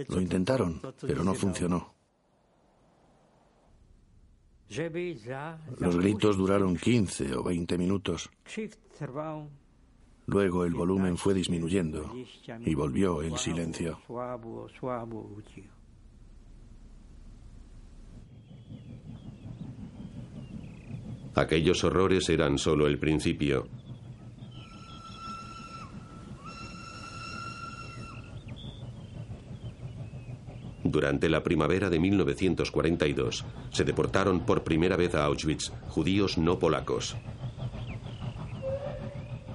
Lo 0.09 0.21
intentaron, 0.21 0.81
pero 1.01 1.23
no 1.25 1.35
funcionó. 1.35 1.95
Los 5.79 5.97
gritos 5.97 6.37
duraron 6.37 6.77
15 6.77 7.35
o 7.35 7.43
20 7.43 7.77
minutos. 7.79 8.31
Luego 10.27 10.65
el 10.65 10.75
volumen 10.75 11.17
fue 11.17 11.35
disminuyendo 11.35 12.15
y 12.61 12.75
volvió 12.75 13.23
el 13.23 13.37
silencio. 13.37 13.99
Aquellos 21.35 21.83
horrores 21.85 22.29
eran 22.29 22.59
solo 22.59 22.87
el 22.87 22.99
principio. 22.99 23.67
Durante 30.85 31.31
la 31.31 31.43
primavera 31.43 31.89
de 31.89 31.99
1942 31.99 33.47
se 33.71 33.85
deportaron 33.85 34.41
por 34.45 34.63
primera 34.63 34.97
vez 34.97 35.15
a 35.15 35.25
Auschwitz 35.25 35.73
judíos 35.89 36.37
no 36.37 36.59
polacos. 36.59 37.17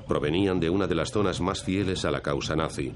Provenían 0.08 0.60
de 0.60 0.72
una 0.72 0.88
de 0.88 0.96
las 0.96 1.12
zonas 1.12 1.40
más 1.40 1.64
fieles 1.64 2.06
a 2.06 2.12
la 2.12 2.22
causa 2.22 2.56
nazi. 2.56 2.94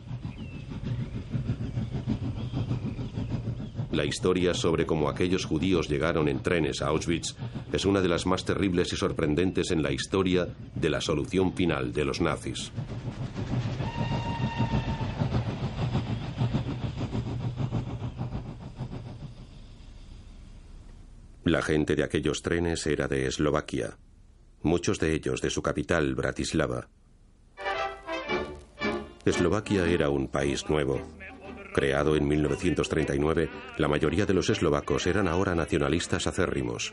La 3.92 4.06
historia 4.06 4.54
sobre 4.54 4.86
cómo 4.86 5.10
aquellos 5.10 5.46
judíos 5.46 5.90
llegaron 5.90 6.30
en 6.30 6.42
trenes 6.42 6.82
a 6.82 6.88
Auschwitz 6.88 7.36
es 7.74 7.86
una 7.86 8.02
de 8.02 8.08
las 8.08 8.26
más 8.26 8.46
terribles 8.46 8.94
y 8.94 8.96
sorprendentes 8.96 9.72
en 9.72 9.84
la 9.84 9.92
historia 9.92 10.48
de 10.76 10.90
la 10.90 11.02
solución 11.02 11.54
final 11.54 11.92
de 11.92 12.06
los 12.06 12.22
nazis. 12.22 12.72
La 21.44 21.62
gente 21.62 21.96
de 21.96 22.04
aquellos 22.04 22.42
trenes 22.42 22.88
era 22.88 23.10
de 23.10 23.26
Eslovaquia, 23.26 23.98
muchos 24.62 25.00
de 25.00 25.14
ellos 25.14 25.42
de 25.42 25.50
su 25.50 25.62
capital, 25.62 26.16
Bratislava. 26.16 26.88
Eslovaquia 29.26 29.86
era 29.86 30.10
un 30.10 30.30
país 30.30 30.70
nuevo. 30.70 31.02
Creado 31.74 32.16
en 32.16 32.28
1939, 32.28 33.50
la 33.78 33.88
mayoría 33.88 34.26
de 34.26 34.34
los 34.34 34.50
eslovacos 34.50 35.08
eran 35.08 35.28
ahora 35.28 35.56
nacionalistas 35.56 36.28
acérrimos. 36.28 36.92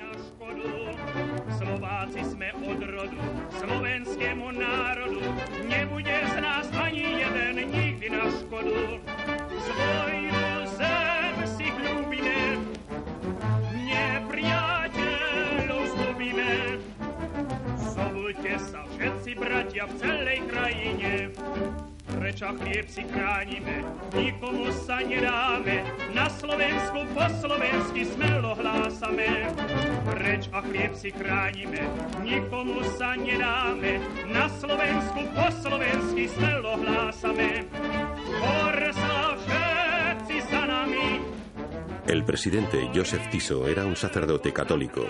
El 42.06 42.24
presidente 42.24 42.90
Josef 42.94 43.28
Tiso 43.30 43.66
era 43.68 43.84
un 43.84 43.96
sacerdote 43.96 44.52
católico 44.52 45.06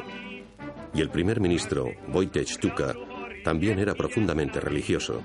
y 0.95 1.01
el 1.01 1.11
primer 1.11 1.41
ministro 1.41 1.91
Wojciech 2.09 2.59
Tuka 2.59 2.95
también 3.45 3.79
era 3.79 3.95
profundamente 3.95 4.61
religioso. 4.61 5.23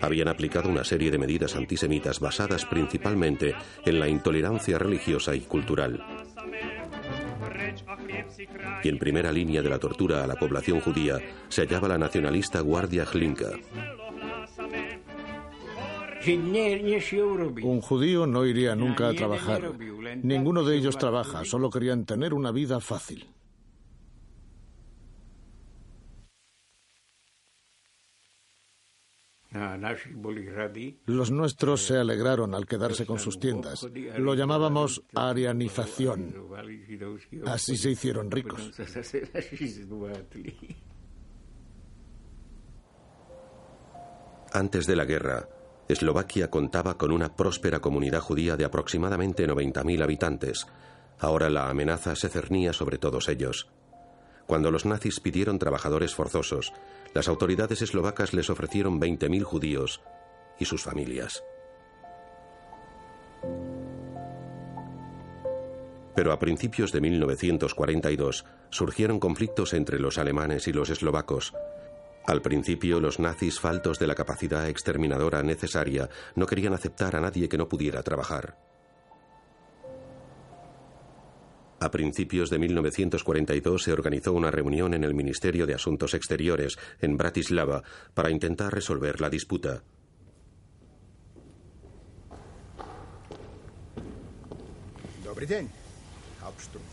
Habían 0.00 0.28
aplicado 0.28 0.68
una 0.68 0.84
serie 0.84 1.10
de 1.10 1.18
medidas 1.18 1.56
antisemitas 1.56 2.20
basadas 2.20 2.64
principalmente 2.64 3.54
en 3.84 4.00
la 4.00 4.08
intolerancia 4.08 4.78
religiosa 4.78 5.34
y 5.34 5.40
cultural. 5.40 6.04
Y 8.82 8.88
en 8.88 8.98
primera 8.98 9.32
línea 9.32 9.62
de 9.62 9.68
la 9.68 9.78
tortura 9.78 10.24
a 10.24 10.26
la 10.26 10.34
población 10.34 10.80
judía 10.80 11.18
se 11.48 11.62
hallaba 11.62 11.88
la 11.88 11.98
nacionalista 11.98 12.60
Guardia 12.60 13.04
Hlinka. 13.04 13.50
Un 17.62 17.80
judío 17.80 18.26
no 18.26 18.44
iría 18.44 18.76
nunca 18.76 19.08
a 19.08 19.14
trabajar. 19.14 19.72
Ninguno 20.22 20.64
de 20.64 20.76
ellos 20.76 20.98
trabaja, 20.98 21.44
solo 21.44 21.70
querían 21.70 22.04
tener 22.04 22.34
una 22.34 22.52
vida 22.52 22.80
fácil. 22.80 23.26
Los 31.06 31.30
nuestros 31.30 31.86
se 31.86 31.96
alegraron 31.96 32.54
al 32.54 32.66
quedarse 32.66 33.06
con 33.06 33.18
sus 33.18 33.38
tiendas. 33.38 33.86
Lo 34.18 34.34
llamábamos 34.34 35.02
arianización. 35.14 36.34
Así 37.46 37.76
se 37.76 37.90
hicieron 37.90 38.30
ricos. 38.30 38.70
Antes 44.52 44.86
de 44.86 44.96
la 44.96 45.04
guerra, 45.04 45.48
Eslovaquia 45.88 46.50
contaba 46.50 46.96
con 46.96 47.12
una 47.12 47.34
próspera 47.36 47.80
comunidad 47.80 48.20
judía 48.20 48.56
de 48.56 48.64
aproximadamente 48.64 49.46
90.000 49.48 50.02
habitantes. 50.02 50.66
Ahora 51.18 51.50
la 51.50 51.68
amenaza 51.68 52.16
se 52.16 52.28
cernía 52.28 52.72
sobre 52.72 52.98
todos 52.98 53.28
ellos. 53.28 53.70
Cuando 54.46 54.70
los 54.70 54.86
nazis 54.86 55.20
pidieron 55.20 55.58
trabajadores 55.58 56.14
forzosos, 56.14 56.72
las 57.14 57.28
autoridades 57.28 57.82
eslovacas 57.82 58.32
les 58.32 58.50
ofrecieron 58.50 59.00
20.000 59.00 59.42
judíos 59.42 60.00
y 60.58 60.64
sus 60.64 60.82
familias. 60.82 61.42
Pero 66.14 66.32
a 66.32 66.38
principios 66.38 66.92
de 66.92 67.00
1942 67.00 68.44
surgieron 68.70 69.18
conflictos 69.18 69.72
entre 69.72 69.98
los 69.98 70.18
alemanes 70.18 70.68
y 70.68 70.72
los 70.72 70.90
eslovacos. 70.90 71.54
Al 72.26 72.42
principio, 72.42 73.00
los 73.00 73.18
nazis, 73.18 73.58
faltos 73.58 73.98
de 73.98 74.06
la 74.06 74.14
capacidad 74.14 74.68
exterminadora 74.68 75.42
necesaria, 75.42 76.10
no 76.34 76.46
querían 76.46 76.74
aceptar 76.74 77.16
a 77.16 77.20
nadie 77.20 77.48
que 77.48 77.58
no 77.58 77.68
pudiera 77.68 78.02
trabajar. 78.02 78.69
A 81.80 81.90
principios 81.90 82.50
de 82.50 82.58
1942 82.58 83.82
se 83.82 83.92
organizó 83.92 84.34
una 84.34 84.50
reunión 84.50 84.92
en 84.92 85.02
el 85.02 85.14
Ministerio 85.14 85.66
de 85.66 85.74
Asuntos 85.74 86.12
Exteriores, 86.12 86.78
en 87.00 87.16
Bratislava, 87.16 87.82
para 88.12 88.30
intentar 88.30 88.72
resolver 88.72 89.18
la 89.20 89.30
disputa. 89.30 89.82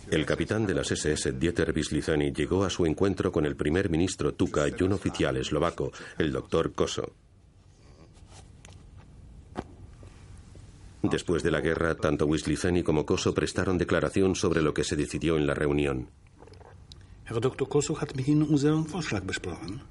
El 0.10 0.26
capitán 0.26 0.66
de 0.66 0.74
las 0.74 0.90
SS, 0.90 1.34
Dieter 1.34 1.74
Wisliceni, 1.76 2.32
llegó 2.32 2.64
a 2.64 2.70
su 2.70 2.86
encuentro 2.86 3.30
con 3.30 3.46
el 3.46 3.58
primer 3.58 3.90
ministro 3.90 4.34
Tuka 4.34 4.68
y 4.70 4.84
un 4.84 4.94
oficial 4.94 5.36
eslovaco, 5.36 5.92
el 6.18 6.32
doctor 6.32 6.72
Koso. 6.74 7.27
Después 11.10 11.42
de 11.44 11.52
la 11.52 11.62
guerra, 11.62 11.96
tanto 11.96 12.26
Wisliceni 12.26 12.84
como 12.84 13.06
Koso 13.06 13.34
prestaron 13.34 13.78
declaración 13.78 14.36
sobre 14.36 14.62
lo 14.62 14.74
que 14.74 14.84
se 14.84 14.96
decidió 14.96 15.38
en 15.38 15.48
la 15.48 15.54
reunión. 15.54 16.10
Herr 17.26 17.40
Dr. 17.42 17.68
Koso 17.68 17.96
hat 18.00 18.16
mit 18.16 18.28
Ihnen 18.28 18.44
unseren 18.44 18.86
Vorschlag 18.86 19.24
besprochen. 19.24 19.82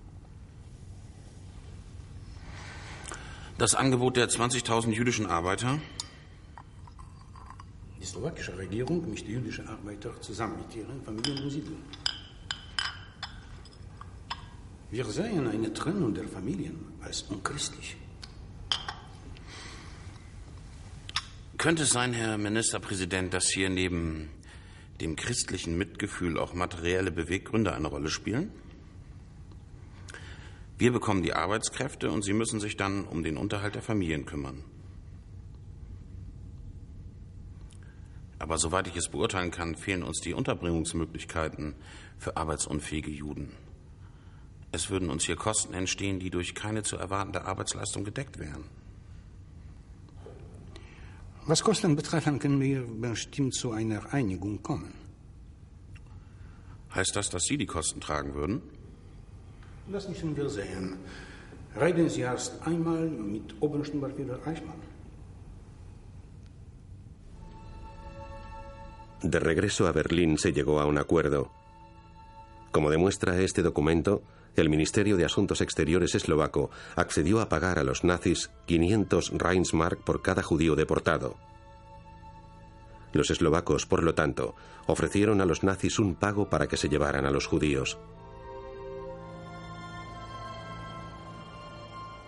Das 3.58 3.74
Angebot 3.74 4.16
der 4.16 4.28
20.000 4.28 4.92
jüdischen 4.92 5.26
Arbeiter 5.26 5.78
Die 8.00 8.06
slowakische 8.06 8.56
Regierung 8.56 9.08
mischt 9.10 9.26
jüdische 9.26 9.66
Arbeiter 9.66 10.20
zusammen 10.20 10.58
mit 10.58 10.76
ihren 10.76 11.02
Familien 11.02 11.50
Siedlungen. 11.50 11.84
Wir 14.90 15.04
sehen 15.06 15.48
eine 15.48 15.72
Trennung 15.72 16.14
der 16.14 16.28
Familien 16.28 16.78
als 17.00 17.22
unchristlich. 17.22 17.96
Könnte 21.66 21.82
es 21.82 21.90
sein, 21.90 22.12
Herr 22.12 22.38
Ministerpräsident, 22.38 23.34
dass 23.34 23.48
hier 23.48 23.68
neben 23.68 24.30
dem 25.00 25.16
christlichen 25.16 25.76
Mitgefühl 25.76 26.38
auch 26.38 26.54
materielle 26.54 27.10
Beweggründe 27.10 27.74
eine 27.74 27.88
Rolle 27.88 28.08
spielen? 28.08 28.52
Wir 30.78 30.92
bekommen 30.92 31.24
die 31.24 31.32
Arbeitskräfte 31.32 32.12
und 32.12 32.22
Sie 32.22 32.34
müssen 32.34 32.60
sich 32.60 32.76
dann 32.76 33.02
um 33.02 33.24
den 33.24 33.36
Unterhalt 33.36 33.74
der 33.74 33.82
Familien 33.82 34.26
kümmern. 34.26 34.62
Aber 38.38 38.58
soweit 38.58 38.86
ich 38.86 38.94
es 38.94 39.08
beurteilen 39.08 39.50
kann, 39.50 39.74
fehlen 39.74 40.04
uns 40.04 40.20
die 40.20 40.34
Unterbringungsmöglichkeiten 40.34 41.74
für 42.16 42.36
arbeitsunfähige 42.36 43.10
Juden. 43.10 43.50
Es 44.70 44.88
würden 44.88 45.10
uns 45.10 45.24
hier 45.24 45.34
Kosten 45.34 45.74
entstehen, 45.74 46.20
die 46.20 46.30
durch 46.30 46.54
keine 46.54 46.84
zu 46.84 46.96
erwartende 46.96 47.44
Arbeitsleistung 47.44 48.04
gedeckt 48.04 48.38
wären. 48.38 48.66
Was 51.48 51.62
Kosten 51.62 51.94
betrifft, 51.94 52.26
dann 52.26 52.40
können 52.40 52.60
wir 52.60 52.82
bestimmt 52.82 53.54
zu 53.54 53.70
einer 53.70 54.12
Einigung 54.12 54.62
kommen. 54.62 54.92
Heißt 56.92 57.14
das, 57.14 57.30
dass 57.30 57.44
Sie 57.44 57.56
die 57.56 57.66
Kosten 57.66 58.00
tragen 58.00 58.34
würden? 58.34 58.62
Das 59.92 60.08
müssen 60.08 60.36
wir 60.36 60.48
sehen. 60.48 60.96
Reden 61.80 62.08
Sie 62.08 62.22
erst 62.22 62.66
einmal 62.66 63.06
mit 63.08 63.54
Oberstundenbefehl 63.60 64.38
Eichmann. 64.44 64.80
De 69.22 69.40
regreso 69.40 69.86
a 69.86 69.92
Berlín 69.92 70.38
se 70.38 70.52
llegó 70.52 70.80
a 70.80 70.86
un 70.86 70.98
acuerdo. 70.98 71.50
Como 72.76 72.90
demuestra 72.90 73.40
este 73.40 73.62
documento, 73.62 74.22
el 74.54 74.68
Ministerio 74.68 75.16
de 75.16 75.24
Asuntos 75.24 75.62
Exteriores 75.62 76.14
eslovaco 76.14 76.68
accedió 76.94 77.40
a 77.40 77.48
pagar 77.48 77.78
a 77.78 77.84
los 77.84 78.04
nazis 78.04 78.50
500 78.66 79.30
Reichsmark 79.32 80.04
por 80.04 80.20
cada 80.20 80.42
judío 80.42 80.76
deportado. 80.76 81.38
Los 83.14 83.30
eslovacos, 83.30 83.86
por 83.86 84.02
lo 84.02 84.14
tanto, 84.14 84.54
ofrecieron 84.86 85.40
a 85.40 85.46
los 85.46 85.62
nazis 85.62 85.98
un 85.98 86.16
pago 86.16 86.50
para 86.50 86.66
que 86.66 86.76
se 86.76 86.90
llevaran 86.90 87.24
a 87.24 87.30
los 87.30 87.46
judíos. 87.46 87.96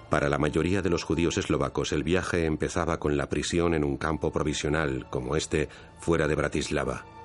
Para 0.09 0.31
la 0.31 0.39
mayoría 0.39 0.81
de 0.81 0.89
los 0.89 1.05
judíos 1.05 1.37
eslovacos 1.37 1.93
el 1.93 2.05
viaje 2.05 2.47
empezaba 2.47 2.99
con 2.99 3.19
la 3.19 3.29
prisión 3.29 3.75
en 3.75 3.85
un 3.85 3.99
campo 3.99 4.33
provisional 4.33 5.11
como 5.11 5.37
este 5.37 5.69
fuera 5.99 6.27
de 6.27 6.37
Bratislava. 6.37 7.18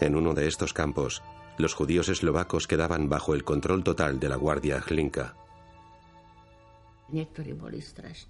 En 0.00 0.14
uno 0.14 0.34
de 0.34 0.46
estos 0.46 0.72
campos, 0.72 1.22
los 1.58 1.74
judíos 1.74 2.08
eslovacos 2.08 2.66
quedaban 2.66 3.08
bajo 3.08 3.34
el 3.34 3.44
control 3.44 3.82
total 3.82 4.20
de 4.20 4.28
la 4.28 4.36
Guardia 4.36 4.82
Hlinka. 4.86 5.34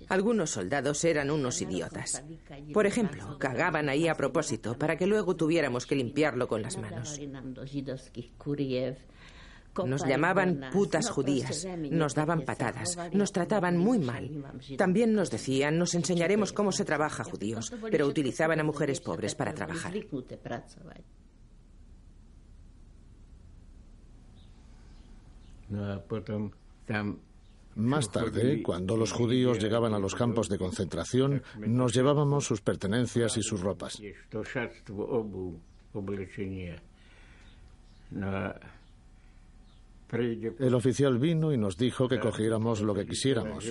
Algunos 0.09 0.51
soldados 0.51 1.05
eran 1.05 1.31
unos 1.31 1.63
idiotas. 1.63 2.23
Por 2.73 2.87
ejemplo, 2.87 3.39
cagaban 3.39 3.89
ahí 3.89 4.07
a 4.07 4.15
propósito 4.15 4.79
para 4.79 4.97
que 4.97 5.07
luego 5.07 5.35
tuviéramos 5.35 5.87
que 5.87 5.97
limpiarlo 5.97 6.47
con 6.47 6.63
las 6.63 6.77
manos. 6.77 7.19
Nos 9.85 10.07
llamaban 10.07 10.71
putas 10.73 11.11
judías, 11.11 11.67
nos 11.91 12.15
daban 12.15 12.43
patadas, 12.43 12.97
nos 13.13 13.33
trataban 13.33 13.77
muy 13.77 13.99
mal. 13.99 14.31
También 14.79 15.13
nos 15.13 15.31
decían, 15.31 15.79
nos 15.79 15.95
enseñaremos 15.95 16.53
cómo 16.53 16.73
se 16.73 16.85
trabaja 16.85 17.25
judíos, 17.25 17.73
pero 17.91 18.07
utilizaban 18.07 18.61
a 18.61 18.65
mujeres 18.65 19.01
pobres 19.01 19.35
para 19.35 19.55
trabajar. 19.55 19.93
Más 27.77 28.11
tarde, 28.11 28.63
cuando 28.63 28.97
los 28.97 29.13
judíos 29.13 29.59
llegaban 29.59 29.93
a 29.93 29.99
los 29.99 30.15
campos 30.15 30.49
de 30.49 30.57
concentración, 30.57 31.43
nos 31.59 31.93
llevábamos 31.93 32.47
sus 32.47 32.63
pertenencias 32.63 33.37
y 33.37 33.43
sus 33.43 33.61
ropas. 33.61 34.01
El 40.59 40.75
oficial 40.75 41.19
vino 41.19 41.53
y 41.53 41.59
nos 41.59 41.77
dijo 41.77 42.09
que 42.09 42.19
cogiéramos 42.19 42.81
lo 42.81 42.95
que 42.95 43.05
quisiéramos. 43.05 43.65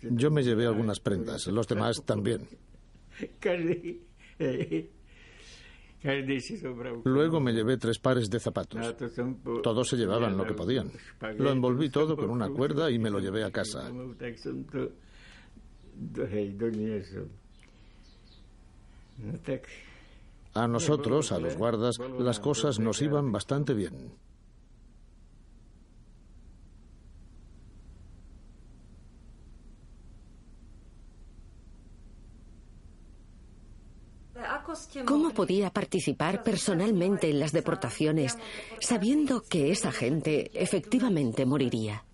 Yo 0.00 0.30
me 0.30 0.42
llevé 0.42 0.66
algunas 0.66 0.98
prendas, 1.00 1.46
los 1.48 1.68
demás 1.68 2.02
también. 2.06 2.48
Luego 7.04 7.40
me 7.40 7.52
llevé 7.52 7.78
tres 7.78 7.98
pares 7.98 8.28
de 8.28 8.38
zapatos. 8.38 8.94
Todos 9.62 9.88
se 9.88 9.96
llevaban 9.96 10.36
lo 10.36 10.44
que 10.44 10.52
podían. 10.52 10.90
Lo 11.38 11.50
envolví 11.50 11.88
todo 11.88 12.16
con 12.16 12.30
una 12.30 12.48
cuerda 12.50 12.90
y 12.90 12.98
me 12.98 13.10
lo 13.10 13.20
llevé 13.20 13.42
a 13.42 13.50
casa. 13.50 13.90
A 20.54 20.68
nosotros, 20.68 21.32
a 21.32 21.38
los 21.38 21.56
guardas, 21.56 21.98
las 22.18 22.38
cosas 22.38 22.78
nos 22.78 23.00
iban 23.00 23.32
bastante 23.32 23.74
bien. 23.74 24.12
¿Cómo 35.04 35.30
podía 35.30 35.70
participar 35.70 36.42
personalmente 36.42 37.28
en 37.28 37.40
las 37.40 37.52
deportaciones 37.52 38.38
sabiendo 38.80 39.42
que 39.42 39.70
esa 39.70 39.90
gente 39.90 40.50
efectivamente 40.54 41.44
moriría? 41.44 42.04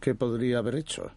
¿Qué 0.00 0.14
podría 0.14 0.58
haber 0.58 0.76
hecho? 0.76 1.10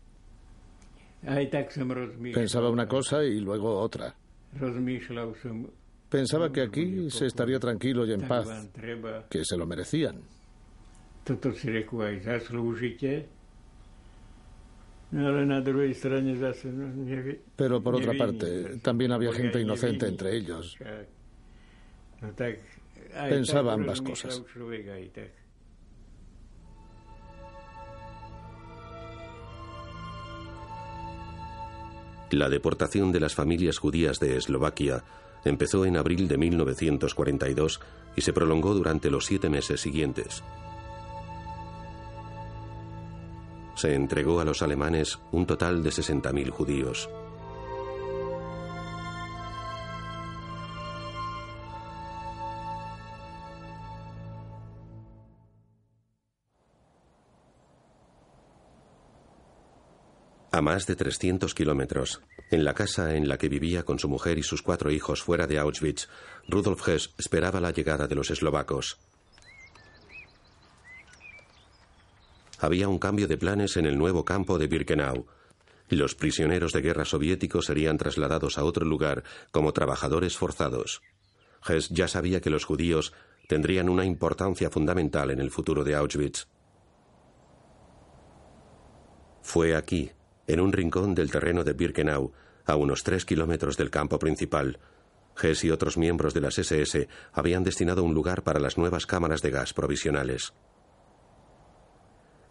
Pensaba 2.33 2.69
una 2.69 2.87
cosa 2.87 3.23
y 3.23 3.39
luego 3.39 3.77
otra. 3.79 4.15
Pensaba 6.09 6.51
que 6.51 6.61
aquí 6.61 7.09
se 7.09 7.25
estaría 7.25 7.59
tranquilo 7.59 8.05
y 8.05 8.13
en 8.13 8.27
paz, 8.27 8.69
que 9.29 9.43
se 9.43 9.57
lo 9.57 9.65
merecían. 9.65 10.21
Pero 17.55 17.81
por 17.81 17.95
otra 17.95 18.13
parte, 18.13 18.77
también 18.81 19.11
había 19.11 19.31
gente 19.31 19.61
inocente 19.61 20.07
entre 20.07 20.35
ellos. 20.35 20.77
Pensaba 23.29 23.73
ambas 23.73 24.01
cosas. 24.01 24.43
La 32.31 32.49
deportación 32.49 33.13
de 33.13 33.21
las 33.21 33.35
familias 33.35 33.77
judías 33.77 34.19
de 34.19 34.35
Eslovaquia 34.35 35.03
empezó 35.45 35.85
en 35.85 35.95
abril 35.95 36.27
de 36.27 36.37
1942 36.37 37.79
y 38.17 38.21
se 38.21 38.33
prolongó 38.33 38.73
durante 38.73 39.09
los 39.09 39.25
siete 39.25 39.49
meses 39.49 39.79
siguientes. 39.79 40.43
Se 43.77 43.93
entregó 43.93 44.39
a 44.39 44.43
los 44.43 44.63
alemanes 44.63 45.19
un 45.31 45.45
total 45.45 45.83
de 45.83 45.91
60.000 45.91 46.49
judíos. 46.49 47.07
A 60.51 60.61
más 60.63 60.87
de 60.87 60.95
300 60.95 61.53
kilómetros, 61.53 62.23
en 62.49 62.65
la 62.65 62.73
casa 62.73 63.13
en 63.13 63.27
la 63.27 63.37
que 63.37 63.47
vivía 63.47 63.83
con 63.83 63.99
su 63.99 64.09
mujer 64.09 64.39
y 64.39 64.43
sus 64.43 64.63
cuatro 64.63 64.89
hijos 64.89 65.21
fuera 65.21 65.45
de 65.45 65.59
Auschwitz, 65.59 66.09
Rudolf 66.47 66.87
Hess 66.87 67.13
esperaba 67.19 67.61
la 67.61 67.69
llegada 67.69 68.07
de 68.07 68.15
los 68.15 68.31
eslovacos. 68.31 68.97
Había 72.59 72.87
un 72.87 72.97
cambio 72.97 73.27
de 73.27 73.37
planes 73.37 73.77
en 73.77 73.85
el 73.85 73.97
nuevo 73.97 74.25
campo 74.25 74.57
de 74.57 74.67
Birkenau. 74.67 75.27
Los 75.89 76.15
prisioneros 76.15 76.73
de 76.73 76.81
guerra 76.81 77.05
soviéticos 77.05 77.65
serían 77.65 77.97
trasladados 77.97 78.57
a 78.57 78.63
otro 78.63 78.85
lugar 78.85 79.23
como 79.51 79.73
trabajadores 79.73 80.37
forzados. 80.37 81.01
Hess 81.67 81.89
ya 81.89 82.07
sabía 82.07 82.41
que 82.41 82.49
los 82.49 82.65
judíos 82.65 83.13
tendrían 83.47 83.89
una 83.89 84.05
importancia 84.05 84.69
fundamental 84.69 85.31
en 85.31 85.39
el 85.39 85.51
futuro 85.51 85.83
de 85.83 85.95
Auschwitz. 85.95 86.47
Fue 89.41 89.75
aquí, 89.75 90.11
en 90.47 90.59
un 90.59 90.73
rincón 90.73 91.15
del 91.15 91.31
terreno 91.31 91.63
de 91.63 91.73
Birkenau, 91.73 92.33
a 92.65 92.75
unos 92.75 93.03
tres 93.03 93.23
kilómetros 93.23 93.77
del 93.77 93.89
campo 93.89 94.19
principal. 94.19 94.79
Hess 95.41 95.63
y 95.63 95.71
otros 95.71 95.97
miembros 95.97 96.33
de 96.33 96.41
las 96.41 96.57
SS 96.57 97.07
habían 97.31 97.63
destinado 97.63 98.03
un 98.03 98.13
lugar 98.13 98.43
para 98.43 98.59
las 98.59 98.77
nuevas 98.77 99.05
cámaras 99.05 99.41
de 99.41 99.51
gas 99.51 99.73
provisionales. 99.73 100.53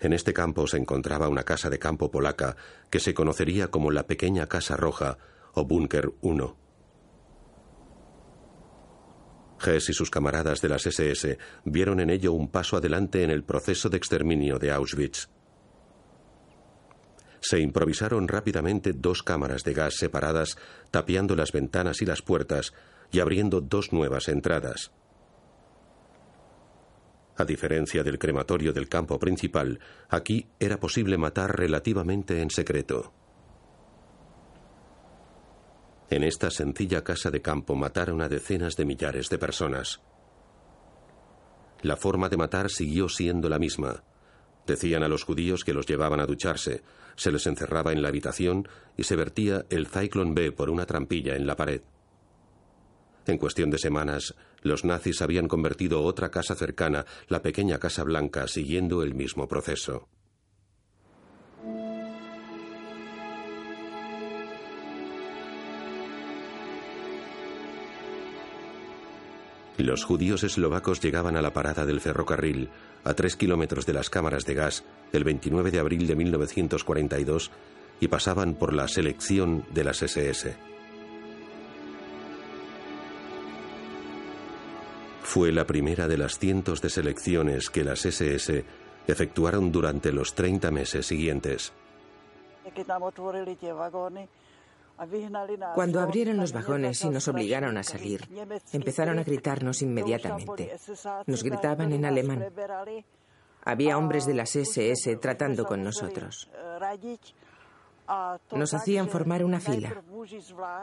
En 0.06 0.12
este 0.12 0.32
campo 0.32 0.68
se 0.68 0.76
encontraba 0.76 1.28
una 1.28 1.42
casa 1.42 1.68
de 1.68 1.80
campo 1.80 2.12
polaca 2.12 2.56
que 2.90 3.00
se 3.00 3.12
conocería 3.12 3.72
como 3.72 3.90
la 3.90 4.06
Pequeña 4.06 4.46
Casa 4.46 4.76
Roja 4.76 5.18
o 5.52 5.64
Búnker 5.64 6.12
1. 6.20 6.56
Hess 9.66 9.88
y 9.88 9.92
sus 9.92 10.08
camaradas 10.08 10.60
de 10.60 10.68
las 10.68 10.86
SS 10.86 11.38
vieron 11.64 11.98
en 11.98 12.10
ello 12.10 12.34
un 12.34 12.52
paso 12.52 12.76
adelante 12.76 13.24
en 13.24 13.30
el 13.30 13.42
proceso 13.42 13.88
de 13.88 13.96
exterminio 13.96 14.60
de 14.60 14.70
Auschwitz. 14.70 15.28
Se 17.40 17.58
improvisaron 17.58 18.28
rápidamente 18.28 18.92
dos 18.92 19.24
cámaras 19.24 19.64
de 19.64 19.74
gas 19.74 19.96
separadas, 19.96 20.56
tapiando 20.92 21.34
las 21.34 21.50
ventanas 21.50 22.00
y 22.00 22.06
las 22.06 22.22
puertas 22.22 22.74
y 23.10 23.18
abriendo 23.18 23.60
dos 23.60 23.92
nuevas 23.92 24.28
entradas. 24.28 24.92
A 27.36 27.44
diferencia 27.44 28.02
del 28.02 28.18
crematorio 28.18 28.72
del 28.72 28.88
campo 28.88 29.18
principal, 29.18 29.78
aquí 30.08 30.46
era 30.58 30.80
posible 30.80 31.18
matar 31.18 31.58
relativamente 31.58 32.40
en 32.40 32.50
secreto. 32.50 33.12
En 36.08 36.22
esta 36.22 36.50
sencilla 36.50 37.02
casa 37.02 37.30
de 37.30 37.42
campo 37.42 37.74
mataron 37.74 38.22
a 38.22 38.28
decenas 38.28 38.76
de 38.76 38.84
millares 38.84 39.28
de 39.28 39.38
personas. 39.38 40.00
La 41.82 41.96
forma 41.96 42.28
de 42.28 42.36
matar 42.36 42.70
siguió 42.70 43.08
siendo 43.08 43.48
la 43.48 43.58
misma. 43.58 44.02
Decían 44.66 45.02
a 45.02 45.08
los 45.08 45.24
judíos 45.24 45.62
que 45.62 45.74
los 45.74 45.86
llevaban 45.86 46.20
a 46.20 46.26
ducharse, 46.26 46.82
se 47.16 47.30
les 47.32 47.46
encerraba 47.46 47.92
en 47.92 48.02
la 48.02 48.08
habitación 48.08 48.68
y 48.96 49.04
se 49.04 49.16
vertía 49.16 49.66
el 49.68 49.88
Zyklon 49.88 50.34
B 50.34 50.52
por 50.52 50.70
una 50.70 50.86
trampilla 50.86 51.36
en 51.36 51.46
la 51.46 51.56
pared. 51.56 51.82
En 53.26 53.38
cuestión 53.38 53.70
de 53.70 53.78
semanas, 53.78 54.34
los 54.66 54.84
nazis 54.84 55.22
habían 55.22 55.48
convertido 55.48 56.02
otra 56.02 56.30
casa 56.30 56.54
cercana, 56.54 57.06
la 57.28 57.42
pequeña 57.42 57.78
Casa 57.78 58.04
Blanca, 58.04 58.46
siguiendo 58.48 59.02
el 59.02 59.14
mismo 59.14 59.48
proceso. 59.48 60.08
Los 69.78 70.04
judíos 70.04 70.42
eslovacos 70.42 71.00
llegaban 71.00 71.36
a 71.36 71.42
la 71.42 71.52
parada 71.52 71.84
del 71.84 72.00
ferrocarril, 72.00 72.70
a 73.04 73.12
tres 73.12 73.36
kilómetros 73.36 73.84
de 73.84 73.92
las 73.92 74.08
cámaras 74.08 74.46
de 74.46 74.54
gas, 74.54 74.84
el 75.12 75.22
29 75.22 75.70
de 75.70 75.78
abril 75.78 76.06
de 76.06 76.16
1942, 76.16 77.50
y 78.00 78.08
pasaban 78.08 78.54
por 78.54 78.72
la 78.72 78.88
selección 78.88 79.66
de 79.72 79.84
las 79.84 80.02
SS. 80.02 80.75
Fue 85.36 85.52
la 85.52 85.66
primera 85.66 86.08
de 86.08 86.16
las 86.16 86.38
cientos 86.38 86.80
de 86.80 86.88
selecciones 86.88 87.68
que 87.68 87.84
las 87.84 88.06
SS 88.06 88.64
efectuaron 89.06 89.70
durante 89.70 90.10
los 90.10 90.34
30 90.34 90.70
meses 90.70 91.04
siguientes. 91.04 91.74
Cuando 95.74 96.00
abrieron 96.00 96.38
los 96.38 96.54
vagones 96.54 97.04
y 97.04 97.10
nos 97.10 97.28
obligaron 97.28 97.76
a 97.76 97.82
salir, 97.82 98.26
empezaron 98.72 99.18
a 99.18 99.24
gritarnos 99.24 99.82
inmediatamente. 99.82 100.74
Nos 101.26 101.42
gritaban 101.42 101.92
en 101.92 102.06
alemán. 102.06 102.46
Había 103.62 103.98
hombres 103.98 104.24
de 104.24 104.32
las 104.32 104.56
SS 104.56 105.16
tratando 105.16 105.66
con 105.66 105.82
nosotros. 105.82 106.48
Nos 108.52 108.74
hacían 108.74 109.08
formar 109.08 109.44
una 109.44 109.60
fila. 109.60 110.02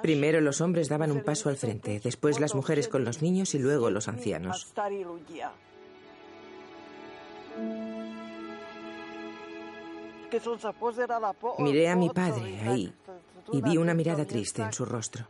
Primero 0.01 0.41
los 0.41 0.61
hombres 0.61 0.89
daban 0.89 1.11
un 1.11 1.23
paso 1.23 1.49
al 1.49 1.57
frente, 1.57 1.99
después 2.03 2.39
las 2.39 2.55
mujeres 2.55 2.87
con 2.87 3.03
los 3.03 3.21
niños 3.21 3.55
y 3.55 3.59
luego 3.59 3.89
los 3.89 4.07
ancianos. 4.07 4.73
Miré 11.59 11.89
a 11.89 11.95
mi 11.95 12.09
padre 12.09 12.59
ahí 12.61 12.93
y 13.51 13.61
vi 13.61 13.77
una 13.77 13.93
mirada 13.93 14.25
triste 14.25 14.61
en 14.61 14.73
su 14.73 14.85
rostro. 14.85 15.27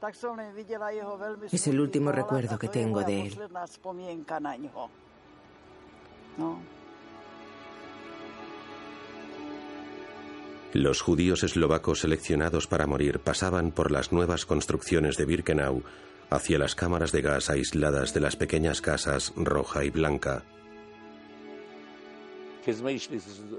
Es 1.51 1.67
el 1.67 1.79
último 1.79 2.11
recuerdo 2.11 2.57
que 2.57 2.69
tengo 2.69 3.03
de 3.03 3.21
él. 3.27 3.39
Los 10.73 11.01
judíos 11.01 11.43
eslovacos 11.43 11.99
seleccionados 11.99 12.65
para 12.65 12.87
morir 12.87 13.19
pasaban 13.19 13.71
por 13.71 13.91
las 13.91 14.11
nuevas 14.11 14.47
construcciones 14.47 15.17
de 15.17 15.25
Birkenau 15.25 15.83
hacia 16.31 16.57
las 16.57 16.73
cámaras 16.73 17.11
de 17.11 17.21
gas 17.21 17.51
aisladas 17.51 18.15
de 18.15 18.19
las 18.19 18.35
pequeñas 18.35 18.81
casas 18.81 19.33
roja 19.35 19.85
y 19.85 19.91
blanca. 19.91 20.43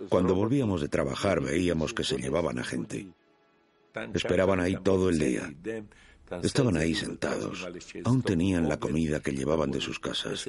Cuando 0.08 0.34
volvíamos 0.34 0.80
de 0.80 0.88
trabajar 0.88 1.40
veíamos 1.40 1.94
que 1.94 2.02
se 2.02 2.18
llevaban 2.18 2.58
a 2.58 2.64
gente. 2.64 3.06
Esperaban 4.12 4.58
ahí 4.58 4.76
todo 4.82 5.08
el 5.08 5.20
día. 5.20 5.54
Estaban 6.42 6.76
ahí 6.76 6.96
sentados. 6.96 7.64
Aún 8.04 8.22
tenían 8.22 8.68
la 8.68 8.80
comida 8.80 9.20
que 9.20 9.30
llevaban 9.30 9.70
de 9.70 9.80
sus 9.80 10.00
casas. 10.00 10.48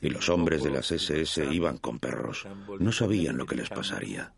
Y 0.00 0.08
los 0.08 0.30
hombres 0.30 0.62
de 0.62 0.70
las 0.70 0.90
SS 0.92 1.44
iban 1.52 1.76
con 1.76 1.98
perros. 1.98 2.46
No 2.78 2.90
sabían 2.90 3.36
lo 3.36 3.44
que 3.44 3.56
les 3.56 3.68
pasaría. 3.68 4.32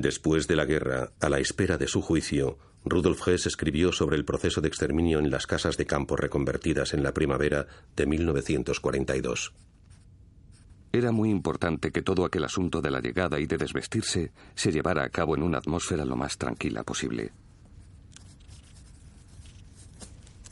Después 0.00 0.46
de 0.46 0.56
la 0.56 0.66
guerra, 0.66 1.12
a 1.20 1.30
la 1.30 1.38
espera 1.38 1.78
de 1.78 1.88
su 1.88 2.02
juicio, 2.02 2.58
Rudolf 2.84 3.26
Hess 3.26 3.46
escribió 3.46 3.92
sobre 3.92 4.16
el 4.16 4.26
proceso 4.26 4.60
de 4.60 4.68
exterminio 4.68 5.18
en 5.18 5.30
las 5.30 5.46
casas 5.46 5.78
de 5.78 5.86
campo 5.86 6.16
reconvertidas 6.16 6.92
en 6.92 7.02
la 7.02 7.14
primavera 7.14 7.66
de 7.96 8.04
1942. 8.04 9.54
Era 10.92 11.12
muy 11.12 11.30
importante 11.30 11.92
que 11.92 12.02
todo 12.02 12.26
aquel 12.26 12.44
asunto 12.44 12.82
de 12.82 12.90
la 12.90 13.00
llegada 13.00 13.40
y 13.40 13.46
de 13.46 13.56
desvestirse 13.56 14.32
se 14.54 14.70
llevara 14.70 15.02
a 15.02 15.08
cabo 15.08 15.34
en 15.34 15.42
una 15.42 15.58
atmósfera 15.58 16.04
lo 16.04 16.14
más 16.14 16.36
tranquila 16.36 16.84
posible. 16.84 17.32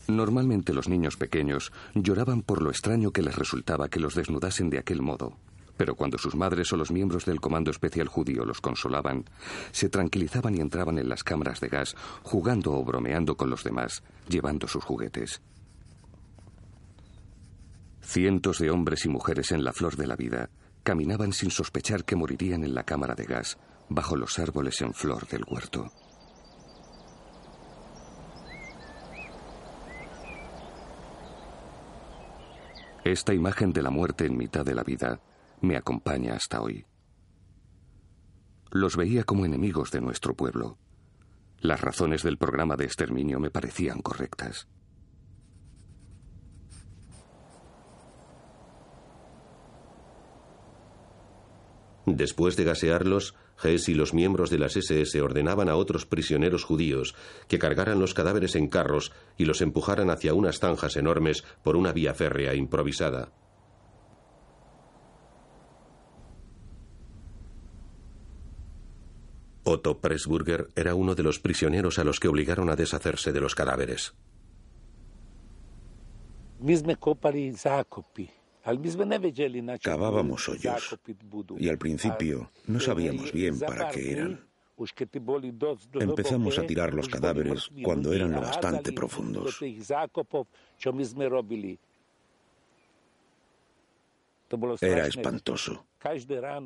Normalmente 0.09 0.73
los 0.73 0.89
niños 0.89 1.19
pequeños 1.19 1.71
lloraban 1.95 2.41
por 2.41 2.63
lo 2.63 2.71
extraño 2.71 3.11
que 3.11 3.23
les 3.23 3.37
resultaba 3.37 3.91
que 3.91 4.01
los 4.01 4.15
desnudasen 4.15 4.71
de 4.71 4.79
aquel 4.79 5.03
modo, 5.03 5.37
pero 5.77 5.95
cuando 5.95 6.19
sus 6.19 6.35
madres 6.35 6.73
o 6.73 6.77
los 6.77 6.91
miembros 6.91 7.25
del 7.25 7.41
Comando 7.41 7.71
Especial 7.71 8.09
Judío 8.09 8.45
los 8.45 8.61
consolaban, 8.61 9.25
se 9.73 9.89
tranquilizaban 9.89 10.55
y 10.57 10.61
entraban 10.61 10.99
en 10.99 11.09
las 11.09 11.25
cámaras 11.25 11.61
de 11.61 11.69
gas 11.69 11.97
jugando 12.23 12.73
o 12.73 12.85
bromeando 12.85 13.37
con 13.37 13.51
los 13.51 13.65
demás, 13.65 14.03
llevando 14.29 14.69
sus 14.69 14.85
juguetes. 14.85 15.43
Cientos 18.01 18.59
de 18.59 18.71
hombres 18.71 19.05
y 19.07 19.09
mujeres 19.09 19.51
en 19.53 19.65
la 19.65 19.73
flor 19.73 19.97
de 19.97 20.07
la 20.07 20.17
vida 20.17 20.51
caminaban 20.83 21.33
sin 21.33 21.51
sospechar 21.51 22.05
que 22.05 22.17
morirían 22.17 22.63
en 22.63 22.75
la 22.75 22.85
cámara 22.85 23.15
de 23.15 23.25
gas, 23.25 23.59
bajo 23.89 24.17
los 24.17 24.39
árboles 24.39 24.81
en 24.83 24.93
flor 24.93 25.27
del 25.27 25.45
huerto. 25.49 25.91
Esta 33.05 33.35
imagen 33.35 33.73
de 33.73 33.83
la 33.83 33.91
muerte 33.91 34.25
en 34.27 34.37
mitad 34.37 34.65
de 34.65 34.75
la 34.75 34.83
vida 34.83 35.21
me 35.65 35.77
acompaña 35.77 36.35
hasta 36.35 36.61
hoy. 36.61 36.87
Los 38.71 38.97
veía 38.97 39.25
como 39.25 39.45
enemigos 39.45 39.91
de 39.91 40.01
nuestro 40.01 40.35
pueblo. 40.35 40.79
Las 41.61 41.81
razones 41.81 42.23
del 42.23 42.39
programa 42.39 42.77
de 42.77 42.85
exterminio 42.85 43.41
me 43.41 43.51
parecían 43.51 44.03
correctas. 44.03 44.69
Después 52.07 52.57
de 52.57 52.65
gasearlos, 52.65 53.35
Hess 53.63 53.89
y 53.89 53.95
los 53.95 54.13
miembros 54.13 54.51
de 54.51 54.59
las 54.59 54.77
SS 54.77 55.21
ordenaban 55.23 55.69
a 55.69 55.77
otros 55.77 56.05
prisioneros 56.05 56.65
judíos 56.65 57.15
que 57.49 57.59
cargaran 57.59 57.99
los 57.99 58.13
cadáveres 58.13 58.57
en 58.57 58.69
carros 58.69 59.13
y 59.39 59.47
los 59.47 59.63
empujaran 59.63 60.11
hacia 60.11 60.35
unas 60.35 60.59
zanjas 60.59 60.97
enormes 60.97 61.45
por 61.63 61.77
una 61.77 61.93
vía 61.93 62.13
férrea 62.13 62.55
improvisada. 62.55 63.33
Otto 69.65 69.99
Pressburger 69.99 70.69
era 70.77 70.95
uno 70.95 71.15
de 71.15 71.23
los 71.23 71.41
prisioneros 71.41 71.99
a 71.99 72.05
los 72.05 72.21
que 72.21 72.29
obligaron 72.29 72.69
a 72.69 72.77
deshacerse 72.77 73.33
de 73.33 73.41
los 73.41 73.55
cadáveres. 73.55 74.15
Cavábamos 79.83 80.49
hoyos 80.49 80.99
y 81.59 81.69
al 81.69 81.79
principio 81.79 82.51
no 82.67 82.81
sabíamos 82.81 83.33
bien 83.33 83.59
para 83.59 83.91
qué 83.91 84.13
eran. 84.13 84.41
Empezamos 85.95 86.59
a 86.59 86.67
tirar 86.67 86.93
los 86.93 87.09
cadáveres 87.09 87.71
cuando 87.83 88.13
eran 88.13 88.33
lo 88.33 88.41
bastante 88.41 88.93
profundos. 88.93 89.61
Era 94.81 95.07
espantoso. 95.07 95.87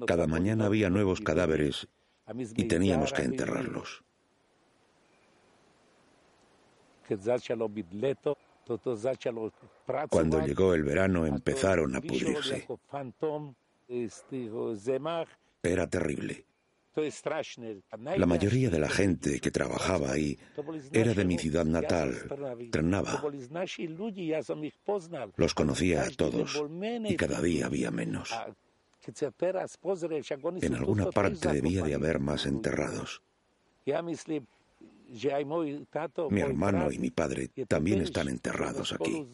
Cada 0.07 0.26
mañana 0.26 0.66
había 0.66 0.90
nuevos 0.90 1.20
cadáveres 1.20 1.88
y 2.56 2.64
teníamos 2.64 3.12
que 3.12 3.22
enterrarlos. 3.22 4.02
Cuando 10.10 10.44
llegó 10.44 10.74
el 10.74 10.82
verano 10.84 11.26
empezaron 11.26 11.96
a 11.96 12.00
pudrirse. 12.00 12.66
Era 15.62 15.86
terrible. 15.88 16.44
La 18.16 18.26
mayoría 18.26 18.70
de 18.70 18.78
la 18.78 18.88
gente 18.88 19.40
que 19.40 19.50
trabajaba 19.50 20.10
ahí 20.10 20.36
era 20.92 21.14
de 21.14 21.24
mi 21.24 21.38
ciudad 21.38 21.64
natal, 21.64 22.14
Trnava. 22.72 23.22
Los 25.36 25.54
conocía 25.54 26.02
a 26.02 26.10
todos 26.10 26.62
y 27.04 27.16
cada 27.16 27.40
día 27.40 27.66
había 27.66 27.90
menos. 27.90 28.34
En 30.66 30.74
alguna 30.74 31.11
parte 31.11 31.53
debía 31.53 31.82
de 31.82 31.94
haber 31.94 32.18
más 32.18 32.46
enterrados. 32.46 33.22
Mi 36.30 36.40
hermano 36.40 36.92
y 36.92 36.99
mi 36.99 37.11
padre 37.11 37.49
también 37.66 38.03
están 38.03 38.28
enterrados 38.28 38.92
aquí. 38.92 39.26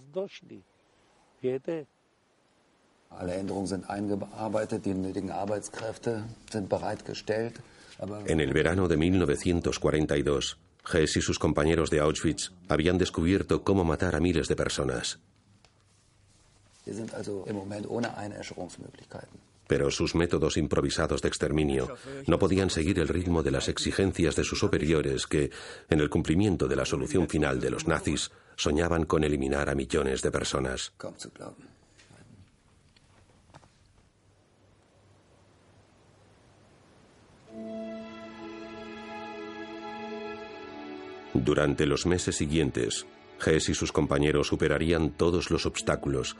En 8.27 8.41
el 8.41 8.53
verano 8.53 8.89
de 8.89 8.97
1942, 8.97 10.59
Hess 10.93 11.17
y 11.17 11.21
sus 11.21 11.39
compañeros 11.39 11.91
de 11.91 12.01
Auschwitz 12.01 12.53
habían 12.69 12.99
descubierto 12.99 13.62
cómo 13.62 13.85
matar 13.85 14.15
a 14.17 14.21
miles 14.21 14.49
de 14.49 14.57
personas. 14.57 15.19
Pero 19.67 19.91
sus 19.91 20.15
métodos 20.15 20.57
improvisados 20.57 21.23
de 21.23 21.29
exterminio 21.29 21.97
no 22.27 22.39
podían 22.39 22.71
seguir 22.71 22.99
el 22.99 23.09
ritmo 23.09 23.43
de 23.43 23.51
las 23.51 23.69
exigencias 23.69 24.37
de 24.37 24.45
sus 24.45 24.59
superiores 24.59 25.27
que, 25.27 25.51
en 25.89 26.01
el 26.01 26.11
cumplimiento 26.11 26.69
de 26.69 26.77
la 26.77 26.85
solución 26.85 27.29
final 27.29 27.61
de 27.61 27.71
los 27.71 27.87
nazis, 27.87 28.31
soñaban 28.57 29.05
con 29.05 29.25
eliminar 29.25 29.71
a 29.71 29.75
millones 29.75 30.23
de 30.23 30.31
personas. 30.31 30.93
Durante 41.35 41.85
los 41.85 42.07
meses 42.07 42.37
siguientes, 42.37 43.07
Hess 43.45 43.69
y 43.69 43.75
sus 43.75 43.93
compañeros 43.93 44.47
superarían 44.47 45.11
todos 45.11 45.51
los 45.51 45.67
obstáculos 45.67 46.37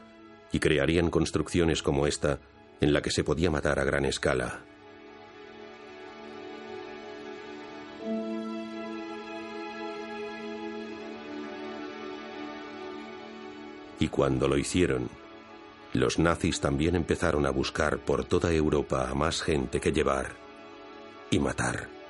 y 0.53 0.61
crearían 0.61 1.11
construcciones 1.11 1.83
como 1.83 2.07
esta 2.07 2.39
en 2.85 2.93
la 2.93 3.01
que 3.01 3.11
se 3.11 3.25
podía 3.25 3.51
matar 3.51 3.79
a 3.79 3.85
gran 3.85 4.05
escala. 4.05 4.61
Y 13.99 14.09
cuando 14.09 14.49
lo 14.49 14.59
hicieron, 14.59 15.09
los 15.95 16.19
nazis 16.19 16.61
también 16.61 16.95
empezaron 16.95 17.47
a 17.47 17.51
buscar 17.51 18.01
por 18.01 18.27
toda 18.27 18.53
Europa 18.53 19.09
a 19.09 19.15
más 19.15 19.41
gente 19.41 19.81
que 19.81 19.93
llevar 19.93 20.33
y 21.31 21.39
matar. 21.39 22.04